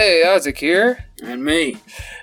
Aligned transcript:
Hey, 0.00 0.24
Isaac 0.24 0.56
here. 0.56 1.04
And 1.22 1.44
me. 1.44 1.76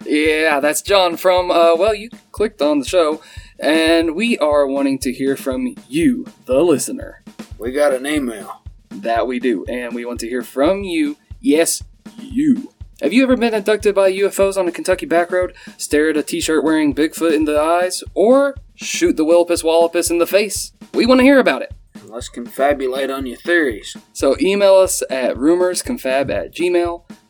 Yeah, 0.04 0.60
that's 0.60 0.82
John 0.82 1.16
from, 1.16 1.52
uh, 1.52 1.76
well, 1.76 1.94
you 1.94 2.10
clicked 2.32 2.60
on 2.60 2.80
the 2.80 2.88
show, 2.88 3.22
and 3.60 4.16
we 4.16 4.36
are 4.40 4.66
wanting 4.66 4.98
to 4.98 5.14
hear 5.14 5.38
from 5.38 5.76
you, 5.88 6.26
the 6.46 6.64
listener. 6.64 7.22
We 7.60 7.72
got 7.72 7.94
an 7.94 8.08
email. 8.08 8.64
That 8.90 9.28
we 9.28 9.40
do, 9.40 9.64
and 9.66 9.94
we 9.94 10.06
want 10.06 10.20
to 10.22 10.28
hear 10.28 10.42
from 10.42 10.82
you. 10.82 11.18
Yes, 11.40 11.84
you. 12.18 12.74
Have 13.00 13.14
you 13.14 13.22
ever 13.22 13.38
been 13.38 13.54
abducted 13.54 13.94
by 13.94 14.12
UFOs 14.12 14.58
on 14.58 14.68
a 14.68 14.72
Kentucky 14.72 15.06
back 15.06 15.32
road, 15.32 15.54
stare 15.78 16.10
at 16.10 16.18
a 16.18 16.24
t 16.24 16.42
shirt 16.42 16.64
wearing 16.64 16.96
Bigfoot 16.96 17.36
in 17.36 17.46
the 17.46 17.62
eyes, 17.62 18.04
or 18.16 18.56
shoot 18.74 19.18
the 19.18 19.24
Willipus 19.24 19.64
Wallopus 19.64 20.10
in 20.10 20.18
the 20.18 20.26
face? 20.26 20.72
We 20.96 21.06
want 21.06 21.20
to 21.20 21.26
hear 21.26 21.38
about 21.38 21.62
it. 21.62 21.74
Let's 22.06 22.28
confabulate 22.28 23.16
on 23.16 23.28
your 23.28 23.38
theories. 23.38 23.96
So 24.14 24.36
email 24.42 24.74
us 24.74 25.04
at 25.12 25.36
rumorsconfab 25.36 26.32
at 26.32 26.52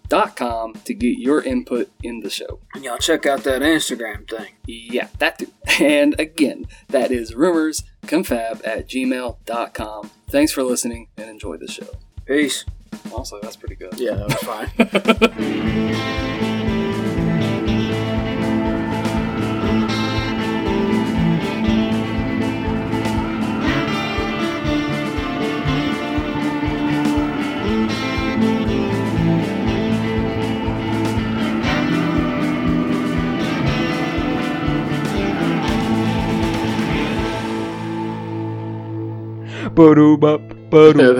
gmail.com 0.07 0.73
to 0.85 0.93
get 0.93 1.17
your 1.19 1.41
input 1.41 1.89
in 2.03 2.21
the 2.21 2.29
show. 2.29 2.59
And 2.73 2.83
y'all 2.83 2.97
check 2.97 3.25
out 3.25 3.43
that 3.43 3.61
Instagram 3.61 4.29
thing. 4.29 4.53
Yeah, 4.65 5.07
that 5.19 5.39
too. 5.39 5.51
And 5.79 6.19
again, 6.19 6.65
that 6.87 7.11
is 7.11 7.33
rumorsconfab 7.33 8.65
at 8.65 8.87
gmail.com. 8.87 10.11
Thanks 10.29 10.51
for 10.51 10.63
listening 10.63 11.09
and 11.17 11.29
enjoy 11.29 11.57
the 11.57 11.67
show. 11.67 11.87
Peace. 12.25 12.65
Also, 13.13 13.39
that's 13.41 13.55
pretty 13.55 13.75
good. 13.75 13.99
Yeah, 13.99 14.15
that 14.15 14.27
was 14.27 14.43
fine. 14.43 16.33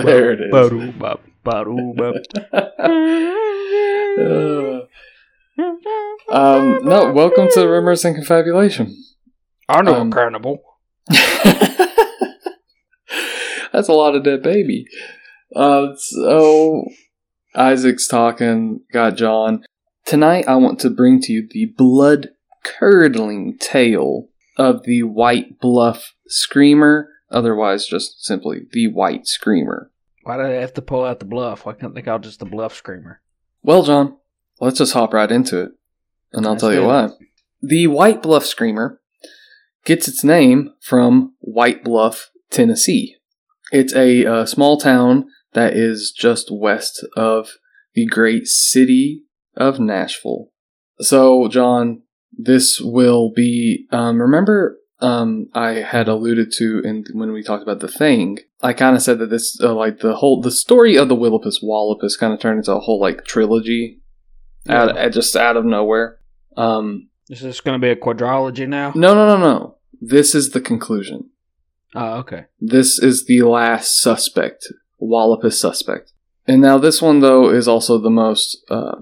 There 0.04 0.32
it 0.32 0.40
is. 0.40 0.50
um, 6.28 6.78
no, 6.84 7.12
welcome 7.12 7.48
to 7.52 7.68
Rumors 7.68 8.04
and 8.04 8.16
Confabulation. 8.16 8.96
I 9.68 9.82
know 9.82 9.94
Um, 9.94 10.08
a 10.08 10.10
carnival. 10.12 10.58
That's 13.72 13.88
a 13.88 13.92
lot 13.92 14.16
of 14.16 14.24
dead 14.24 14.42
baby. 14.42 14.86
Uh, 15.54 15.88
so 15.96 16.84
Isaac's 17.54 18.08
talking, 18.08 18.80
got 18.92 19.16
John. 19.16 19.62
Tonight 20.04 20.46
I 20.48 20.56
want 20.56 20.80
to 20.80 20.90
bring 20.90 21.20
to 21.22 21.32
you 21.32 21.46
the 21.48 21.66
blood 21.66 22.30
curdling 22.64 23.56
tale 23.60 24.28
of 24.56 24.82
the 24.82 25.04
White 25.04 25.60
Bluff 25.60 26.14
Screamer, 26.26 27.08
otherwise 27.30 27.86
just 27.86 28.24
simply 28.24 28.62
the 28.72 28.88
White 28.88 29.26
Screamer. 29.26 29.90
Why 30.28 30.36
do 30.36 30.42
I 30.42 30.60
have 30.60 30.74
to 30.74 30.82
pull 30.82 31.04
out 31.04 31.20
the 31.20 31.24
bluff? 31.24 31.64
Why 31.64 31.72
can't 31.72 31.94
they 31.94 32.02
call 32.02 32.18
just 32.18 32.38
the 32.38 32.44
bluff 32.44 32.74
screamer? 32.74 33.22
Well, 33.62 33.82
John, 33.82 34.18
let's 34.60 34.76
just 34.76 34.92
hop 34.92 35.14
right 35.14 35.30
into 35.30 35.58
it, 35.58 35.72
and 36.34 36.44
I'll 36.44 36.52
Let's 36.52 36.62
tell 36.62 36.74
you 36.74 36.84
why. 36.84 37.08
The 37.62 37.86
White 37.86 38.22
Bluff 38.22 38.44
Screamer 38.44 39.00
gets 39.84 40.06
its 40.06 40.22
name 40.22 40.74
from 40.80 41.34
White 41.40 41.82
Bluff, 41.82 42.30
Tennessee. 42.50 43.16
It's 43.72 43.94
a 43.94 44.26
uh, 44.26 44.46
small 44.46 44.78
town 44.78 45.28
that 45.54 45.74
is 45.74 46.12
just 46.12 46.50
west 46.50 47.04
of 47.16 47.52
the 47.94 48.06
great 48.06 48.46
city 48.46 49.24
of 49.56 49.80
Nashville. 49.80 50.50
So, 51.00 51.48
John, 51.48 52.02
this 52.32 52.80
will 52.80 53.32
be. 53.34 53.86
Um, 53.90 54.20
remember, 54.20 54.77
um, 55.00 55.48
I 55.54 55.74
had 55.74 56.08
alluded 56.08 56.52
to 56.54 56.80
in 56.84 57.04
when 57.12 57.32
we 57.32 57.42
talked 57.42 57.62
about 57.62 57.80
the 57.80 57.88
thing. 57.88 58.38
I 58.62 58.72
kind 58.72 58.96
of 58.96 59.02
said 59.02 59.18
that 59.20 59.30
this, 59.30 59.58
uh, 59.62 59.74
like 59.74 60.00
the 60.00 60.16
whole, 60.16 60.40
the 60.40 60.50
story 60.50 60.96
of 60.96 61.08
the 61.08 61.14
Willipus 61.16 61.62
Wallopus, 61.62 62.16
kind 62.16 62.32
of 62.32 62.40
turned 62.40 62.58
into 62.58 62.72
a 62.74 62.80
whole 62.80 63.00
like 63.00 63.24
trilogy, 63.24 64.00
out 64.68 64.94
Yeah. 64.96 65.08
just 65.08 65.36
out 65.36 65.56
of 65.56 65.64
nowhere. 65.64 66.18
Um, 66.56 67.08
Is 67.30 67.40
this 67.40 67.60
going 67.60 67.80
to 67.80 67.84
be 67.84 67.90
a 67.90 67.96
quadrology 67.96 68.68
now? 68.68 68.92
no, 68.96 69.14
no, 69.14 69.26
no, 69.28 69.38
no. 69.38 69.76
This 70.00 70.34
is 70.34 70.50
the 70.50 70.60
conclusion. 70.60 71.30
Oh, 71.94 72.14
okay. 72.18 72.44
This 72.60 72.98
is 72.98 73.26
the 73.26 73.42
last 73.42 74.00
suspect, 74.00 74.66
Wallopus 74.98 75.60
suspect. 75.60 76.12
And 76.46 76.60
now 76.62 76.78
this 76.78 77.00
one 77.02 77.20
though 77.20 77.50
is 77.50 77.68
also 77.68 77.98
the 77.98 78.10
most 78.10 78.58
uh, 78.70 78.96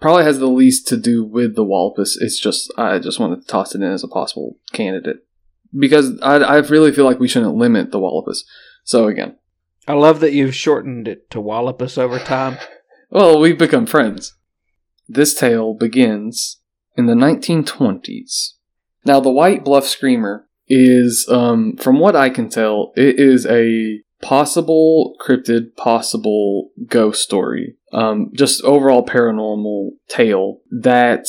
probably 0.00 0.24
has 0.24 0.38
the 0.38 0.46
least 0.48 0.86
to 0.88 0.96
do 0.96 1.24
with 1.24 1.54
the 1.56 1.64
Wallopus. 1.64 2.16
It's 2.20 2.38
just 2.38 2.72
I 2.76 2.98
just 2.98 3.18
want 3.20 3.40
to 3.40 3.46
toss 3.46 3.74
it 3.74 3.82
in 3.82 3.90
as 3.92 4.04
a 4.04 4.08
possible 4.08 4.56
candidate 4.72 5.24
because 5.76 6.18
I, 6.22 6.36
I 6.36 6.56
really 6.58 6.92
feel 6.92 7.04
like 7.04 7.20
we 7.20 7.28
shouldn't 7.28 7.54
limit 7.54 7.90
the 7.90 7.98
Wallopus. 7.98 8.44
So 8.84 9.08
again, 9.08 9.36
I 9.86 9.94
love 9.94 10.20
that 10.20 10.32
you've 10.32 10.54
shortened 10.54 11.08
it 11.08 11.30
to 11.30 11.40
Wallopus 11.40 11.98
over 11.98 12.18
time. 12.18 12.58
well 13.10 13.38
we've 13.40 13.58
become 13.58 13.86
friends. 13.86 14.34
This 15.08 15.34
tale 15.34 15.74
begins 15.74 16.60
in 16.96 17.06
the 17.06 17.14
1920s. 17.14 18.54
Now 19.04 19.20
the 19.20 19.30
White 19.30 19.64
Bluff 19.64 19.86
Screamer 19.86 20.46
is, 20.66 21.26
um, 21.30 21.76
from 21.76 21.98
what 21.98 22.14
I 22.14 22.28
can 22.28 22.48
tell, 22.48 22.92
it 22.96 23.18
is 23.18 23.46
a 23.46 24.02
possible 24.20 25.14
cryptid, 25.20 25.76
possible 25.76 26.70
ghost 26.86 27.22
story. 27.22 27.76
Um, 27.92 28.30
just 28.34 28.62
overall 28.64 29.06
paranormal 29.06 29.90
tale 30.08 30.60
that 30.70 31.26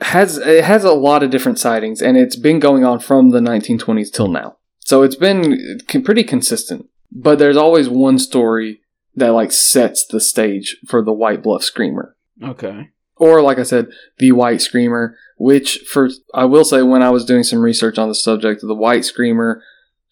has 0.00 0.38
it 0.38 0.64
has 0.64 0.84
a 0.84 0.92
lot 0.92 1.22
of 1.22 1.30
different 1.30 1.58
sightings, 1.58 2.00
and 2.02 2.16
it's 2.16 2.36
been 2.36 2.58
going 2.58 2.84
on 2.84 3.00
from 3.00 3.30
the 3.30 3.40
1920s 3.40 4.12
till 4.12 4.28
now. 4.28 4.56
So 4.80 5.02
it's 5.02 5.16
been 5.16 5.80
pretty 6.04 6.24
consistent. 6.24 6.86
But 7.12 7.38
there's 7.38 7.56
always 7.56 7.88
one 7.88 8.18
story 8.18 8.80
that 9.16 9.30
like 9.32 9.52
sets 9.52 10.06
the 10.06 10.20
stage 10.20 10.76
for 10.86 11.02
the 11.02 11.12
White 11.12 11.42
Bluff 11.42 11.64
Screamer 11.64 12.16
Okay. 12.42 12.90
or 13.16 13.42
like 13.42 13.58
I 13.58 13.64
said, 13.64 13.88
the 14.18 14.32
White 14.32 14.60
Screamer, 14.62 15.16
which 15.36 15.78
for 15.90 16.08
I 16.32 16.44
will 16.44 16.64
say 16.64 16.82
when 16.82 17.02
I 17.02 17.10
was 17.10 17.24
doing 17.24 17.42
some 17.42 17.58
research 17.60 17.98
on 17.98 18.08
the 18.08 18.14
subject 18.14 18.62
of 18.62 18.68
the 18.68 18.74
White 18.76 19.04
Screamer, 19.04 19.62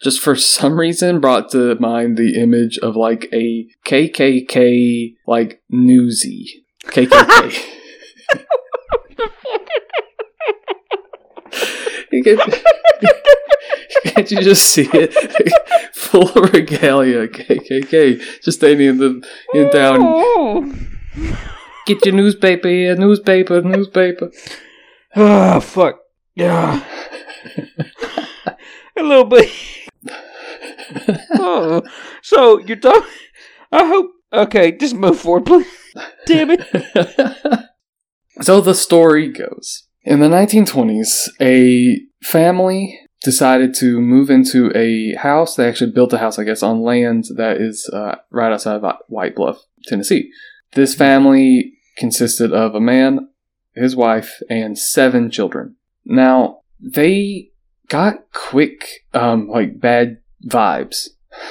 just 0.03 0.20
for 0.20 0.34
some 0.55 0.78
reason 0.78 1.20
brought 1.20 1.50
to 1.53 1.76
mind 1.76 2.16
the 2.16 2.34
image 2.41 2.78
of 2.78 2.97
like 2.97 3.28
a 3.32 3.69
KKK 3.87 5.15
like 5.26 5.62
newsy 5.70 6.65
KKK. 6.87 7.65
You 12.12 12.22
can- 12.25 12.38
Can't 14.04 14.31
you 14.31 14.41
just 14.42 14.64
see 14.66 14.88
it? 14.92 15.12
Full 15.94 16.28
of 16.28 16.53
regalia, 16.53 17.26
KKK, 17.28 18.42
just 18.42 18.58
standing 18.58 18.88
in 18.88 18.98
the 18.98 19.28
in 19.54 19.70
town. 19.70 20.88
Get 21.87 22.04
your 22.06 22.14
newspaper 22.14 22.69
here, 22.69 22.94
newspaper, 22.97 23.60
newspaper. 23.62 24.31
Oh, 25.16 25.60
fuck. 25.60 25.98
Yeah. 26.34 26.82
a 28.97 29.03
little 29.03 29.25
bit. 29.25 29.50
oh. 31.34 31.82
So, 32.22 32.58
you're 32.58 32.76
talking. 32.76 33.08
I 33.72 33.87
hope. 33.87 34.10
Okay, 34.32 34.72
just 34.72 34.94
move 34.94 35.19
forward, 35.19 35.47
please. 35.47 35.66
Damn 36.26 36.50
it. 36.53 37.64
so 38.42 38.60
the 38.60 38.75
story 38.75 39.28
goes 39.28 39.88
in 40.08 40.20
the 40.20 40.26
1920s, 40.26 41.28
a 41.38 42.00
family 42.22 42.98
decided 43.22 43.74
to 43.74 44.00
move 44.00 44.30
into 44.30 44.72
a 44.74 45.14
house. 45.16 45.54
They 45.54 45.69
actually 45.69 45.91
built 45.91 46.14
a 46.14 46.19
house, 46.19 46.38
I 46.38 46.44
guess, 46.44 46.62
on 46.62 46.80
land 46.80 47.26
that 47.36 47.58
is 47.58 47.91
uh, 47.92 48.16
right 48.30 48.50
outside 48.50 48.82
of 48.82 48.96
White 49.08 49.36
Bluff, 49.36 49.62
Tennessee. 49.84 50.30
This 50.72 50.94
family 50.94 51.74
consisted 51.98 52.54
of 52.54 52.74
a 52.74 52.80
man, 52.80 53.28
his 53.75 53.94
wife, 53.94 54.40
and 54.49 54.78
seven 54.78 55.31
children. 55.31 55.76
Now, 56.06 56.61
they 56.81 57.50
got 57.88 58.32
quick, 58.32 59.04
um, 59.12 59.49
like 59.49 59.78
bad 59.78 60.22
vibes, 60.46 61.08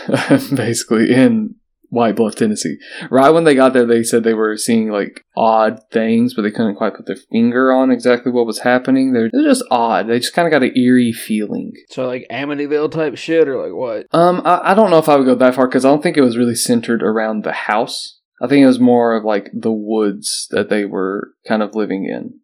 basically, 0.56 1.13
in 1.13 1.53
White 1.89 2.16
Bluff, 2.18 2.36
Tennessee. 2.36 2.78
Right 3.10 3.30
when 3.30 3.45
they 3.45 3.56
got 3.56 3.74
there, 3.74 3.86
they 3.86 4.04
said 4.04 4.24
they 4.24 4.34
were 4.34 4.57
seeing 4.57 4.89
like 4.92 5.24
odd 5.38 5.80
things, 5.92 6.34
but 6.34 6.42
they 6.42 6.51
couldn't 6.51 6.75
quite 6.75 6.95
put 6.95 7.06
their 7.06 7.16
finger 7.16 7.72
on 7.72 7.92
exactly 7.92 8.31
what 8.31 8.45
was 8.45 8.60
happening. 8.60 9.13
They're, 9.13 9.30
they're 9.31 9.44
just 9.44 9.63
odd. 9.72 10.07
They 10.07 10.19
just 10.19 10.34
kind 10.34 10.45
of 10.48 10.51
got 10.51 10.63
an 10.68 10.78
eerie 10.78 11.13
feeling. 11.13 11.72
So, 11.89 12.06
like 12.07 12.28
Amityville 12.31 12.92
type 12.92 13.16
shit, 13.18 13.48
or 13.48 13.63
like 13.63 13.74
what? 13.75 14.06
Um, 14.12 14.42
I, 14.44 14.72
I 14.72 14.74
don't 14.74 14.89
know 14.92 14.98
if 14.98 15.07
I 15.10 15.16
would 15.16 15.25
go 15.25 15.36
that 15.36 15.56
far 15.56 15.68
because 15.68 15.86
I 15.86 15.89
don't 15.89 16.04
think 16.04 16.18
it 16.18 16.22
was 16.22 16.38
really 16.38 16.56
centered 16.56 17.01
around 17.01 17.44
the 17.44 17.54
house. 17.54 18.19
I 18.42 18.48
think 18.48 18.63
it 18.63 18.68
was 18.68 18.80
more 18.80 19.16
of 19.16 19.24
like 19.24 19.50
the 19.54 19.72
woods 19.72 20.48
that 20.51 20.69
they 20.69 20.86
were 20.86 21.31
kind 21.48 21.63
of 21.63 21.74
living 21.74 22.06
in. 22.06 22.39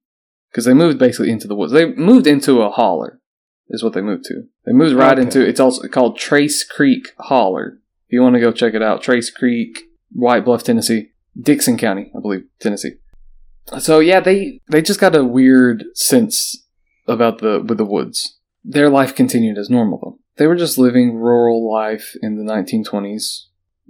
Because 0.50 0.66
they 0.66 0.74
moved 0.74 1.00
basically 1.00 1.32
into 1.32 1.48
the 1.48 1.56
woods. 1.56 1.74
They 1.74 1.94
moved 1.94 2.28
into 2.28 2.62
a 2.62 2.70
holler, 2.70 3.20
is 3.70 3.84
what 3.84 3.94
they 3.94 4.02
moved 4.02 4.24
to. 4.26 4.44
They 4.66 4.72
moved 4.72 4.96
right 4.96 5.14
Okay. 5.14 5.22
into 5.24 5.42
it's 5.46 5.60
also 5.60 5.88
called 5.88 6.18
Trace 6.18 6.64
Creek 6.64 7.08
Holler. 7.20 7.80
You 8.14 8.22
want 8.22 8.36
to 8.36 8.40
go 8.42 8.52
check 8.52 8.76
it 8.76 8.84
out, 8.84 9.02
Trace 9.02 9.32
Creek, 9.32 9.80
White 10.12 10.46
Bluff, 10.46 10.64
Tennessee, 10.64 11.10
Dickson 11.36 11.78
County, 11.78 12.12
I 12.16 12.20
believe, 12.20 12.44
Tennessee. 12.60 12.92
So 13.80 14.00
yeah, 14.00 14.20
they 14.20 14.60
they 14.70 14.84
just 14.84 15.00
got 15.00 15.16
a 15.16 15.24
weird 15.26 15.84
sense 15.96 16.68
about 17.08 17.40
the 17.40 17.60
with 17.68 17.80
the 17.80 17.86
woods. 17.86 18.38
Their 18.64 18.88
life 18.92 19.16
continued 19.16 19.58
as 19.58 19.68
normal 19.68 19.98
though. 20.00 20.20
They 20.38 20.46
were 20.46 20.56
just 20.56 20.78
living 20.78 21.16
rural 21.16 21.68
life 21.68 22.16
in 22.22 22.38
the 22.38 22.44
1920s, 22.44 23.46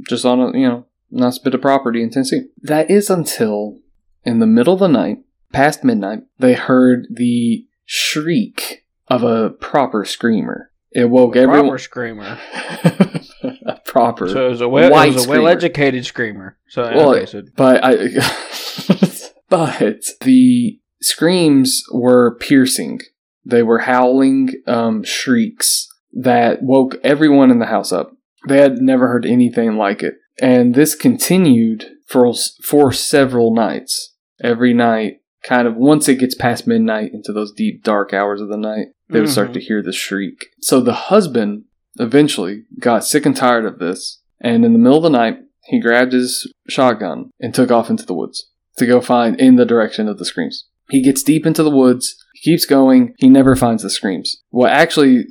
just 0.07 0.23
on 0.23 0.39
a 0.39 0.57
you 0.57 0.69
know 0.69 0.85
nice 1.11 1.37
bit 1.37 1.53
of 1.53 1.61
property 1.61 2.01
in 2.01 2.09
Tennessee. 2.09 2.43
That 2.61 2.89
is 2.89 3.09
until 3.09 3.79
in 4.23 4.39
the 4.39 4.47
middle 4.47 4.75
of 4.75 4.79
the 4.79 4.87
night, 4.87 5.17
past 5.51 5.83
midnight, 5.83 6.19
they 6.39 6.53
heard 6.53 7.07
the 7.11 7.67
shriek 7.83 8.85
of 9.09 9.23
a 9.23 9.49
proper 9.49 10.05
screamer. 10.05 10.69
It 10.93 11.09
woke 11.09 11.33
Proper 11.33 11.57
everyone. 11.57 11.77
screamer. 11.79 12.39
a 13.43 13.79
proper. 13.85 14.27
So 14.29 14.47
it 14.47 14.49
was 14.49 14.61
a 14.61 14.67
well, 14.69 14.85
it 15.03 15.13
was 15.13 15.25
a 15.25 15.29
well 15.29 15.47
educated 15.47 16.05
screamer. 16.05 16.57
So 16.67 16.83
Well, 16.83 17.15
okay, 17.15 17.25
so 17.25 17.43
but 17.55 17.83
I, 17.83 17.95
but 19.49 20.03
the 20.21 20.79
screams 21.01 21.83
were 21.91 22.35
piercing. 22.39 22.99
They 23.45 23.63
were 23.63 23.79
howling 23.79 24.51
um, 24.67 25.03
shrieks 25.03 25.87
that 26.13 26.61
woke 26.63 26.95
everyone 27.03 27.51
in 27.51 27.59
the 27.59 27.65
house 27.65 27.91
up. 27.91 28.11
They 28.47 28.61
had 28.61 28.77
never 28.77 29.07
heard 29.07 29.25
anything 29.25 29.75
like 29.77 30.03
it, 30.03 30.15
and 30.41 30.75
this 30.75 30.95
continued 30.95 31.85
for 32.07 32.31
for 32.61 32.91
several 32.91 33.53
nights. 33.53 34.11
Every 34.41 34.73
night, 34.73 35.17
kind 35.43 35.67
of 35.67 35.75
once 35.75 36.09
it 36.09 36.15
gets 36.19 36.35
past 36.35 36.67
midnight 36.67 37.11
into 37.13 37.31
those 37.31 37.53
deep 37.53 37.83
dark 37.83 38.13
hours 38.13 38.41
of 38.41 38.49
the 38.49 38.57
night, 38.57 38.87
they 39.09 39.19
would 39.21 39.29
start 39.29 39.51
Mhm. 39.51 39.53
to 39.53 39.59
hear 39.61 39.81
the 39.81 39.93
shriek. 39.93 40.47
So 40.59 40.81
the 40.81 40.93
husband 40.93 41.65
eventually 41.97 42.63
got 42.79 43.05
sick 43.05 43.25
and 43.25 43.35
tired 43.35 43.65
of 43.65 43.79
this, 43.79 44.21
and 44.39 44.65
in 44.65 44.73
the 44.73 44.79
middle 44.79 44.97
of 44.97 45.03
the 45.03 45.09
night, 45.09 45.39
he 45.65 45.79
grabbed 45.79 46.13
his 46.13 46.51
shotgun 46.67 47.31
and 47.39 47.53
took 47.53 47.71
off 47.71 47.89
into 47.89 48.05
the 48.05 48.13
woods 48.13 48.49
to 48.77 48.85
go 48.85 48.99
find 48.99 49.39
in 49.39 49.55
the 49.55 49.65
direction 49.65 50.07
of 50.07 50.17
the 50.17 50.25
screams. 50.25 50.67
He 50.89 51.01
gets 51.01 51.23
deep 51.23 51.45
into 51.45 51.63
the 51.63 51.71
woods, 51.71 52.15
he 52.33 52.51
keeps 52.51 52.65
going, 52.65 53.15
he 53.17 53.29
never 53.29 53.55
finds 53.55 53.83
the 53.83 53.89
screams. 53.89 54.43
What 54.49 54.71
actually 54.71 55.27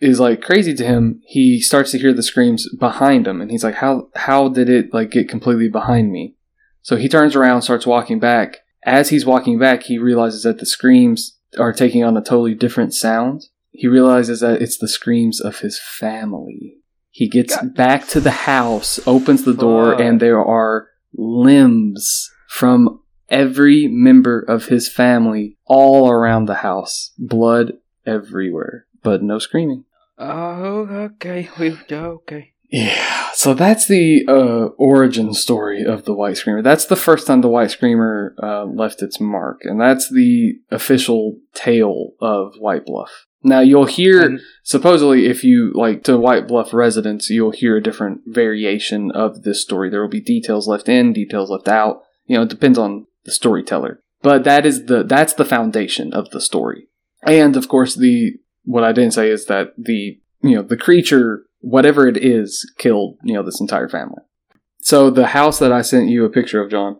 is 0.00 0.20
like 0.20 0.42
crazy 0.42 0.74
to 0.74 0.84
him, 0.84 1.20
he 1.26 1.60
starts 1.60 1.90
to 1.90 1.98
hear 1.98 2.12
the 2.12 2.22
screams 2.22 2.68
behind 2.74 3.26
him 3.26 3.40
and 3.40 3.50
he's 3.50 3.64
like 3.64 3.76
how 3.76 4.08
how 4.14 4.48
did 4.48 4.68
it 4.68 4.92
like 4.92 5.10
get 5.10 5.28
completely 5.28 5.68
behind 5.68 6.10
me? 6.12 6.34
So 6.82 6.96
he 6.96 7.08
turns 7.08 7.34
around, 7.34 7.62
starts 7.62 7.86
walking 7.86 8.20
back. 8.20 8.58
As 8.84 9.08
he's 9.08 9.26
walking 9.26 9.58
back, 9.58 9.84
he 9.84 9.98
realizes 9.98 10.44
that 10.44 10.58
the 10.58 10.66
screams 10.66 11.38
are 11.58 11.72
taking 11.72 12.04
on 12.04 12.16
a 12.16 12.22
totally 12.22 12.54
different 12.54 12.94
sound. 12.94 13.46
He 13.76 13.86
realizes 13.86 14.40
that 14.40 14.62
it's 14.62 14.78
the 14.78 14.88
screams 14.88 15.40
of 15.40 15.60
his 15.60 15.78
family. 15.78 16.78
He 17.10 17.28
gets 17.28 17.56
God. 17.56 17.74
back 17.74 18.08
to 18.08 18.20
the 18.20 18.30
house, 18.30 19.00
opens 19.06 19.44
the 19.44 19.54
door, 19.54 20.00
and 20.00 20.20
there 20.20 20.42
are 20.44 20.88
limbs 21.14 22.30
from 22.48 23.00
every 23.28 23.88
member 23.88 24.40
of 24.40 24.66
his 24.66 24.88
family 24.88 25.56
all 25.64 26.10
around 26.10 26.46
the 26.46 26.56
house. 26.56 27.12
Blood 27.18 27.74
everywhere, 28.04 28.86
but 29.02 29.22
no 29.22 29.38
screaming. 29.38 29.84
Oh, 30.18 30.86
okay. 31.14 31.48
We 31.58 31.76
okay. 31.90 32.52
Yeah, 32.70 33.30
so 33.32 33.54
that's 33.54 33.86
the 33.86 34.24
uh, 34.26 34.66
origin 34.76 35.32
story 35.34 35.84
of 35.84 36.04
the 36.04 36.12
White 36.12 36.36
Screamer. 36.36 36.62
That's 36.62 36.86
the 36.86 36.96
first 36.96 37.26
time 37.26 37.40
the 37.40 37.48
White 37.48 37.70
Screamer 37.70 38.34
uh, 38.42 38.64
left 38.64 39.02
its 39.02 39.20
mark, 39.20 39.60
and 39.62 39.80
that's 39.80 40.10
the 40.10 40.54
official 40.70 41.38
tale 41.54 42.10
of 42.20 42.54
White 42.58 42.84
Bluff. 42.84 43.26
Now 43.46 43.60
you'll 43.60 43.86
hear 43.86 44.22
And- 44.22 44.40
supposedly 44.64 45.26
if 45.26 45.44
you 45.44 45.72
like 45.74 46.02
to 46.04 46.18
White 46.18 46.48
Bluff 46.48 46.74
residents, 46.74 47.30
you'll 47.30 47.52
hear 47.52 47.76
a 47.76 47.82
different 47.82 48.22
variation 48.26 49.12
of 49.12 49.44
this 49.44 49.62
story. 49.62 49.88
There 49.88 50.02
will 50.02 50.08
be 50.08 50.20
details 50.20 50.66
left 50.66 50.88
in, 50.88 51.12
details 51.12 51.48
left 51.48 51.68
out. 51.68 52.02
You 52.26 52.36
know, 52.36 52.42
it 52.42 52.48
depends 52.48 52.76
on 52.76 53.06
the 53.24 53.30
storyteller. 53.30 54.00
But 54.20 54.42
that 54.44 54.66
is 54.66 54.86
the 54.86 55.04
that's 55.04 55.34
the 55.34 55.44
foundation 55.44 56.12
of 56.12 56.30
the 56.30 56.40
story. 56.40 56.88
And 57.22 57.56
of 57.56 57.68
course 57.68 57.94
the 57.94 58.34
what 58.64 58.82
I 58.82 58.92
didn't 58.92 59.14
say 59.14 59.30
is 59.30 59.46
that 59.46 59.74
the 59.78 60.18
you 60.42 60.56
know, 60.56 60.62
the 60.62 60.76
creature, 60.76 61.44
whatever 61.60 62.06
it 62.06 62.16
is, 62.16 62.68
killed, 62.78 63.16
you 63.22 63.34
know, 63.34 63.42
this 63.42 63.60
entire 63.60 63.88
family. 63.88 64.22
So 64.80 65.10
the 65.10 65.28
house 65.28 65.58
that 65.60 65.72
I 65.72 65.82
sent 65.82 66.08
you 66.08 66.24
a 66.24 66.30
picture 66.30 66.62
of, 66.62 66.70
John, 66.70 66.98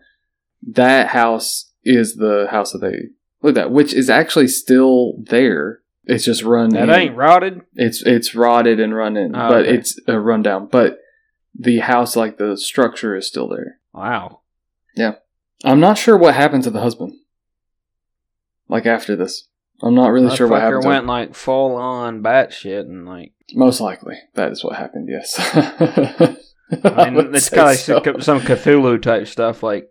that 0.67 1.09
house 1.09 1.73
is 1.85 2.17
the 2.17 2.49
house 2.51 2.73
that 2.73 2.81
they 2.81 3.11
looked 3.43 3.59
at, 3.59 3.71
which 3.71 3.93
is 3.93 4.11
actually 4.11 4.49
still 4.49 5.15
there. 5.19 5.81
It's 6.07 6.25
just 6.25 6.43
run 6.43 6.71
That 6.71 6.85
in. 6.89 6.95
ain't 6.95 7.17
rotted. 7.17 7.63
It's 7.75 8.03
it's 8.03 8.35
rotted 8.35 8.79
and 8.81 8.95
run 8.95 9.17
in, 9.17 9.35
Oh, 9.35 9.49
but 9.49 9.63
okay. 9.67 9.75
it's 9.75 9.99
a 10.07 10.19
rundown. 10.21 10.69
But 10.71 11.01
the 11.59 11.79
house, 11.79 12.15
like 12.17 12.39
the 12.39 12.57
structure, 12.57 13.17
is 13.17 13.27
still 13.27 13.49
there. 13.49 13.81
Wow. 13.93 14.41
Yeah, 14.95 15.15
I'm 15.65 15.81
not 15.81 15.99
sure 15.99 16.17
what 16.17 16.35
happened 16.35 16.63
to 16.65 16.71
the 16.71 16.81
husband. 16.81 17.15
Like 18.69 18.87
after 18.87 19.17
this, 19.17 19.49
I'm 19.83 19.95
not 19.95 20.09
really 20.13 20.35
sure 20.37 20.49
what 20.49 20.61
happened. 20.63 20.83
To 20.83 20.89
went 20.89 21.07
like 21.07 21.35
full 21.35 21.77
on 21.77 22.23
batshit 22.23 22.81
and 22.81 23.07
like. 23.07 23.33
Most 23.55 23.81
likely, 23.81 24.17
that 24.35 24.51
is 24.53 24.65
what 24.65 24.77
happened. 24.77 25.09
Yes. 25.11 25.37
I 26.85 27.11
mean, 27.11 27.33
it's 27.35 27.49
kind 27.49 27.79
of 27.79 28.07
like 28.07 28.23
some 28.23 28.41
Cthulhu 28.41 29.01
type 29.01 29.29
stuff. 29.29 29.63
Like 29.63 29.89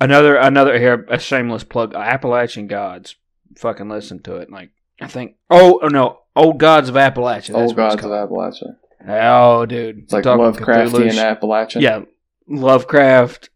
another 0.00 0.36
another 0.36 0.78
here 0.78 1.06
a 1.08 1.18
shameless 1.18 1.64
plug. 1.64 1.94
Appalachian 1.94 2.66
Gods. 2.66 3.16
Fucking 3.56 3.88
listen 3.88 4.20
to 4.24 4.36
it. 4.36 4.50
Like 4.50 4.72
I 5.00 5.08
think. 5.08 5.36
Oh, 5.50 5.80
oh 5.82 5.88
no, 5.88 6.20
Old 6.36 6.58
Gods 6.58 6.88
of 6.88 6.94
Appalachia. 6.94 7.48
That's 7.48 7.56
Old 7.56 7.76
gods 7.76 7.94
of. 7.96 8.00
Appalachia. 8.00 8.76
Oh, 9.06 9.66
dude, 9.66 9.98
It's 10.04 10.12
like 10.12 10.24
Lovecraftian 10.24 11.22
Appalachian. 11.22 11.82
Yeah, 11.82 12.02
Lovecraft 12.48 13.50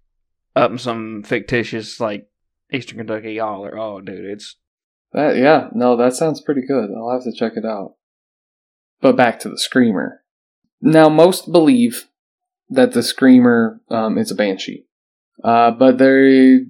up 0.55 0.71
in 0.71 0.79
some 0.79 1.23
fictitious 1.23 2.01
like 2.01 2.29
Eastern 2.73 2.99
Kentucky 2.99 3.35
y'all 3.35 3.65
or 3.65 3.79
oh, 3.79 4.01
dude, 4.01 4.25
it's 4.25 4.57
That 5.13 5.37
yeah, 5.37 5.69
no, 5.73 5.97
that 5.97 6.15
sounds 6.15 6.41
pretty 6.41 6.63
good. 6.67 6.91
I'll 6.95 7.13
have 7.13 7.25
to 7.25 7.33
check 7.33 7.53
it 7.57 7.65
out. 7.65 7.95
But 9.01 9.17
back 9.17 9.39
to 9.41 9.49
the 9.49 9.59
screamer. 9.59 10.23
Now, 10.81 11.09
most 11.09 11.51
believe 11.51 12.09
that 12.69 12.93
the 12.93 13.03
screamer 13.03 13.81
um, 13.89 14.19
is 14.19 14.31
a 14.31 14.35
banshee, 14.35 14.87
uh, 15.43 15.71
but 15.71 15.99
there 15.99 16.61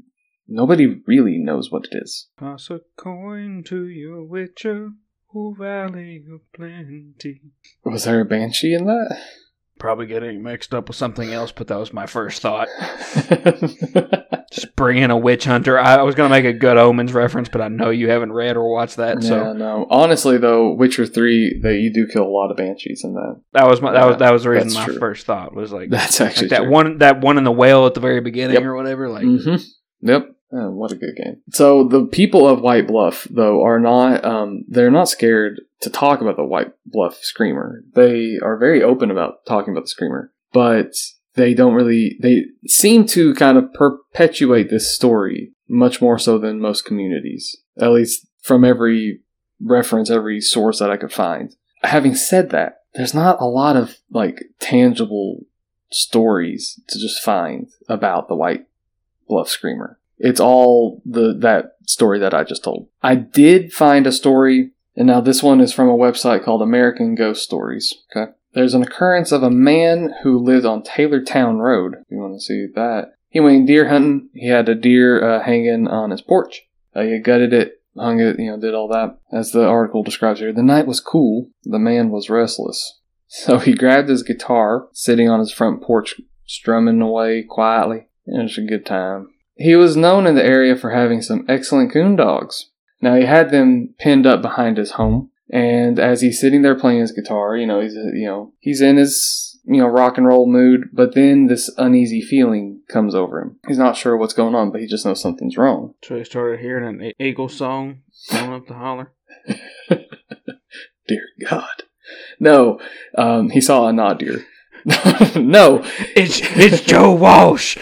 nobody 0.48 1.00
really 1.06 1.38
knows 1.38 1.70
what 1.70 1.84
it 1.90 1.96
is. 2.02 2.28
toss 2.38 2.70
a 2.70 2.80
coin 2.96 3.62
to 3.66 3.86
your 3.86 4.24
witcher, 4.24 4.90
who 5.32 5.54
valley 5.58 6.24
of 6.32 6.40
plenty. 6.54 7.12
Was 7.84 8.04
there 8.04 8.20
a 8.20 8.24
banshee 8.24 8.74
in 8.74 8.86
that? 8.86 9.18
Probably 9.78 10.06
getting 10.06 10.42
mixed 10.42 10.74
up 10.74 10.88
with 10.88 10.96
something 10.96 11.32
else, 11.32 11.52
but 11.52 11.68
that 11.68 11.78
was 11.78 11.92
my 11.92 12.06
first 12.06 12.42
thought. 12.42 12.66
Just 14.50 14.74
bring 14.76 14.96
in 14.98 15.10
a 15.10 15.16
witch 15.16 15.44
hunter. 15.44 15.78
I, 15.78 15.96
I 15.96 16.02
was 16.02 16.14
gonna 16.14 16.30
make 16.30 16.44
a 16.46 16.52
good 16.52 16.76
omens 16.78 17.12
reference, 17.12 17.48
but 17.48 17.60
I 17.60 17.68
know 17.68 17.90
you 17.90 18.08
haven't 18.10 18.32
read 18.32 18.56
or 18.56 18.72
watched 18.72 18.96
that, 18.96 19.22
yeah, 19.22 19.28
so 19.28 19.52
no. 19.52 19.86
Honestly, 19.90 20.38
though, 20.38 20.72
Witcher 20.72 21.06
Three, 21.06 21.60
they 21.62 21.76
you 21.78 21.92
do 21.92 22.06
kill 22.08 22.24
a 22.24 22.28
lot 22.28 22.50
of 22.50 22.56
banshees 22.56 23.04
in 23.04 23.12
that. 23.14 23.40
that 23.52 23.66
was 23.68 23.80
my 23.82 23.92
that 23.92 24.06
was 24.06 24.16
that 24.18 24.32
was 24.32 24.42
the 24.44 24.50
reason 24.50 24.72
my 24.72 24.86
true. 24.86 24.98
first 24.98 25.26
thought 25.26 25.54
was 25.54 25.70
like, 25.70 25.90
That's 25.90 26.18
like 26.18 26.30
actually 26.30 26.48
that 26.48 26.62
true. 26.62 26.70
one 26.70 26.98
that 26.98 27.20
one 27.20 27.36
in 27.38 27.44
the 27.44 27.52
whale 27.52 27.86
at 27.86 27.94
the 27.94 28.00
very 28.00 28.20
beginning 28.20 28.54
Yep. 28.54 28.62
or 28.64 28.74
whatever. 28.74 29.08
Like, 29.10 29.24
Mm-hmm. 29.24 30.08
Yep. 30.08 30.28
Oh, 30.50 30.70
what 30.70 30.92
a 30.92 30.96
good 30.96 31.16
game. 31.16 31.42
So 31.50 31.84
the 31.84 32.06
people 32.06 32.48
of 32.48 32.62
White 32.62 32.86
Bluff, 32.86 33.26
though, 33.30 33.62
are 33.62 33.78
not 33.78 34.24
um, 34.24 34.64
they're 34.66 34.90
not 34.90 35.08
scared 35.08 35.60
to 35.80 35.90
talk 35.90 36.20
about 36.20 36.36
the 36.36 36.44
White 36.44 36.72
Bluff 36.86 37.18
Screamer. 37.22 37.84
They 37.94 38.38
are 38.42 38.56
very 38.56 38.82
open 38.82 39.10
about 39.10 39.44
talking 39.44 39.72
about 39.72 39.84
the 39.84 39.88
Screamer, 39.88 40.32
but 40.52 40.94
they 41.34 41.52
don't 41.52 41.74
really 41.74 42.16
they 42.20 42.46
seem 42.66 43.04
to 43.06 43.34
kind 43.34 43.58
of 43.58 43.72
perpetuate 43.74 44.70
this 44.70 44.94
story 44.94 45.52
much 45.68 46.00
more 46.00 46.18
so 46.18 46.38
than 46.38 46.60
most 46.60 46.84
communities. 46.84 47.56
At 47.78 47.92
least 47.92 48.26
from 48.40 48.64
every 48.64 49.20
reference, 49.60 50.10
every 50.10 50.40
source 50.40 50.78
that 50.78 50.90
I 50.90 50.96
could 50.96 51.12
find. 51.12 51.54
Having 51.82 52.14
said 52.14 52.50
that, 52.50 52.82
there's 52.94 53.14
not 53.14 53.40
a 53.40 53.44
lot 53.44 53.76
of 53.76 53.98
like 54.10 54.44
tangible 54.60 55.40
stories 55.90 56.80
to 56.88 56.98
just 56.98 57.22
find 57.22 57.68
about 57.88 58.28
the 58.28 58.34
White 58.34 58.66
Bluff 59.28 59.48
Screamer. 59.48 59.98
It's 60.18 60.40
all 60.40 61.02
the 61.04 61.34
that 61.40 61.76
story 61.86 62.18
that 62.18 62.34
I 62.34 62.44
just 62.44 62.64
told. 62.64 62.88
I 63.02 63.14
did 63.14 63.72
find 63.72 64.06
a 64.06 64.12
story, 64.12 64.70
and 64.96 65.06
now 65.06 65.20
this 65.20 65.42
one 65.42 65.60
is 65.60 65.72
from 65.72 65.88
a 65.88 65.96
website 65.96 66.44
called 66.44 66.62
American 66.62 67.14
Ghost 67.14 67.42
Stories. 67.42 67.94
Okay. 68.14 68.32
There's 68.54 68.74
an 68.74 68.82
occurrence 68.82 69.30
of 69.30 69.42
a 69.42 69.50
man 69.50 70.14
who 70.22 70.38
lived 70.38 70.66
on 70.66 70.82
Taylortown 70.82 71.58
Road. 71.58 71.94
If 71.94 72.10
you 72.10 72.18
want 72.18 72.34
to 72.34 72.40
see 72.40 72.66
that. 72.74 73.12
He 73.28 73.40
went 73.40 73.66
deer 73.66 73.88
hunting. 73.88 74.30
He 74.34 74.48
had 74.48 74.68
a 74.68 74.74
deer 74.74 75.22
uh, 75.22 75.44
hanging 75.44 75.86
on 75.86 76.10
his 76.10 76.22
porch. 76.22 76.66
Uh, 76.94 77.02
he 77.02 77.18
gutted 77.18 77.52
it, 77.52 77.82
hung 77.96 78.20
it, 78.20 78.38
you 78.38 78.50
know, 78.50 78.58
did 78.58 78.74
all 78.74 78.88
that. 78.88 79.18
As 79.30 79.52
the 79.52 79.66
article 79.66 80.02
describes 80.02 80.40
here, 80.40 80.52
the 80.52 80.62
night 80.62 80.86
was 80.86 81.00
cool. 81.00 81.50
The 81.62 81.78
man 81.78 82.10
was 82.10 82.30
restless. 82.30 82.98
So 83.28 83.58
he 83.58 83.74
grabbed 83.74 84.08
his 84.08 84.22
guitar, 84.22 84.88
sitting 84.92 85.28
on 85.28 85.40
his 85.40 85.52
front 85.52 85.82
porch, 85.82 86.18
strumming 86.46 87.02
away 87.02 87.42
quietly. 87.42 88.08
It 88.26 88.42
was 88.42 88.56
a 88.56 88.62
good 88.62 88.86
time. 88.86 89.28
He 89.58 89.74
was 89.76 89.96
known 89.96 90.26
in 90.26 90.34
the 90.34 90.44
area 90.44 90.76
for 90.76 90.90
having 90.90 91.20
some 91.20 91.44
excellent 91.48 91.92
coon 91.92 92.16
dogs. 92.16 92.70
Now 93.00 93.14
he 93.16 93.24
had 93.24 93.50
them 93.50 93.94
pinned 93.98 94.26
up 94.26 94.40
behind 94.40 94.76
his 94.78 94.92
home, 94.92 95.30
and 95.50 95.98
as 95.98 96.20
he's 96.20 96.40
sitting 96.40 96.62
there 96.62 96.78
playing 96.78 97.00
his 97.00 97.12
guitar, 97.12 97.56
you 97.56 97.66
know, 97.66 97.80
he's 97.80 97.94
you 97.94 98.26
know 98.26 98.52
he's 98.60 98.80
in 98.80 98.96
his 98.96 99.48
you 99.68 99.82
know, 99.82 99.86
rock 99.86 100.16
and 100.16 100.26
roll 100.26 100.50
mood, 100.50 100.88
but 100.94 101.14
then 101.14 101.46
this 101.46 101.70
uneasy 101.76 102.22
feeling 102.22 102.80
comes 102.88 103.14
over 103.14 103.38
him. 103.42 103.58
He's 103.68 103.76
not 103.76 103.98
sure 103.98 104.16
what's 104.16 104.32
going 104.32 104.54
on, 104.54 104.72
but 104.72 104.80
he 104.80 104.86
just 104.86 105.04
knows 105.04 105.20
something's 105.20 105.58
wrong. 105.58 105.94
So 106.02 106.16
he 106.16 106.24
started 106.24 106.60
hearing 106.60 107.02
an 107.02 107.12
eagle 107.18 107.50
song 107.50 108.00
going 108.30 108.54
up 108.54 108.66
the 108.66 108.74
holler. 108.74 109.12
Dear 111.06 111.22
God. 111.46 111.82
No, 112.40 112.80
um, 113.16 113.50
he 113.50 113.60
saw 113.60 113.88
a 113.88 113.92
not 113.92 114.20
deer. 114.20 114.46
no, 115.36 115.84
It's 116.16 116.40
it's 116.42 116.80
Joe 116.80 117.12
Walsh. 117.12 117.76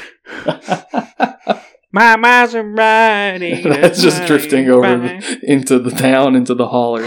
My 1.97 2.17
Maserati. 2.17 3.63
That's 3.81 4.03
just 4.03 4.27
drifting 4.27 4.69
over 4.69 4.99
the, 4.99 5.41
into 5.43 5.79
the 5.79 5.91
town, 5.91 6.37
into 6.37 6.55
the 6.55 6.69
holler. 6.69 7.07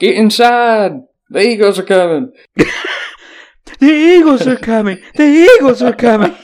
Get 0.00 0.16
inside! 0.16 0.92
The 1.30 1.40
eagles 1.46 1.78
are 1.78 1.84
coming. 1.84 2.32
The 2.56 3.86
Eagles 3.86 4.46
are 4.46 4.56
coming. 4.56 4.98
The 5.14 5.24
Eagles 5.58 5.82
are 5.82 5.92
coming. 5.92 6.34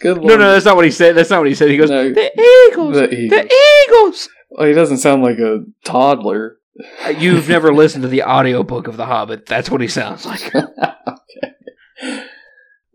Good 0.00 0.18
No, 0.18 0.22
lord. 0.22 0.38
no, 0.38 0.52
that's 0.52 0.64
not 0.64 0.76
what 0.76 0.84
he 0.84 0.92
said. 0.92 1.16
That's 1.16 1.28
not 1.28 1.40
what 1.40 1.48
he 1.48 1.56
said. 1.56 1.70
He 1.70 1.76
goes, 1.76 1.90
No. 1.90 2.12
The 2.12 2.70
Eagles. 2.70 2.94
The 2.94 3.08
The 3.08 3.20
Eagles. 3.20 3.50
Eagles. 3.88 4.28
Well, 4.50 4.68
he 4.68 4.74
doesn't 4.74 4.98
sound 4.98 5.22
like 5.24 5.38
a 5.40 5.64
toddler. 5.82 6.58
Uh, 7.04 7.08
You've 7.08 7.48
never 7.48 7.74
listened 7.74 8.02
to 8.02 8.08
the 8.08 8.22
audiobook 8.22 8.86
of 8.86 8.96
The 8.96 9.06
Hobbit. 9.06 9.46
That's 9.46 9.70
what 9.72 9.80
he 9.80 9.88
sounds 9.88 10.24
like. 10.24 10.52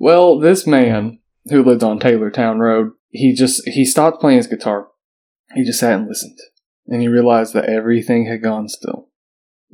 Well, 0.02 0.40
this 0.40 0.66
man 0.66 1.20
who 1.52 1.64
lived 1.64 1.84
on 1.84 2.00
Taylortown 2.00 2.58
Road, 2.58 2.94
he 3.12 3.36
just 3.36 3.62
he 3.68 3.86
stopped 3.86 4.20
playing 4.20 4.38
his 4.38 4.48
guitar. 4.48 4.88
He 5.54 5.64
just 5.64 5.80
sat 5.80 5.94
and 5.94 6.08
listened, 6.08 6.40
and 6.88 7.04
he 7.04 7.08
realized 7.08 7.54
that 7.54 7.70
everything 7.70 8.26
had 8.26 8.42
gone 8.42 8.68
still. 8.68 9.10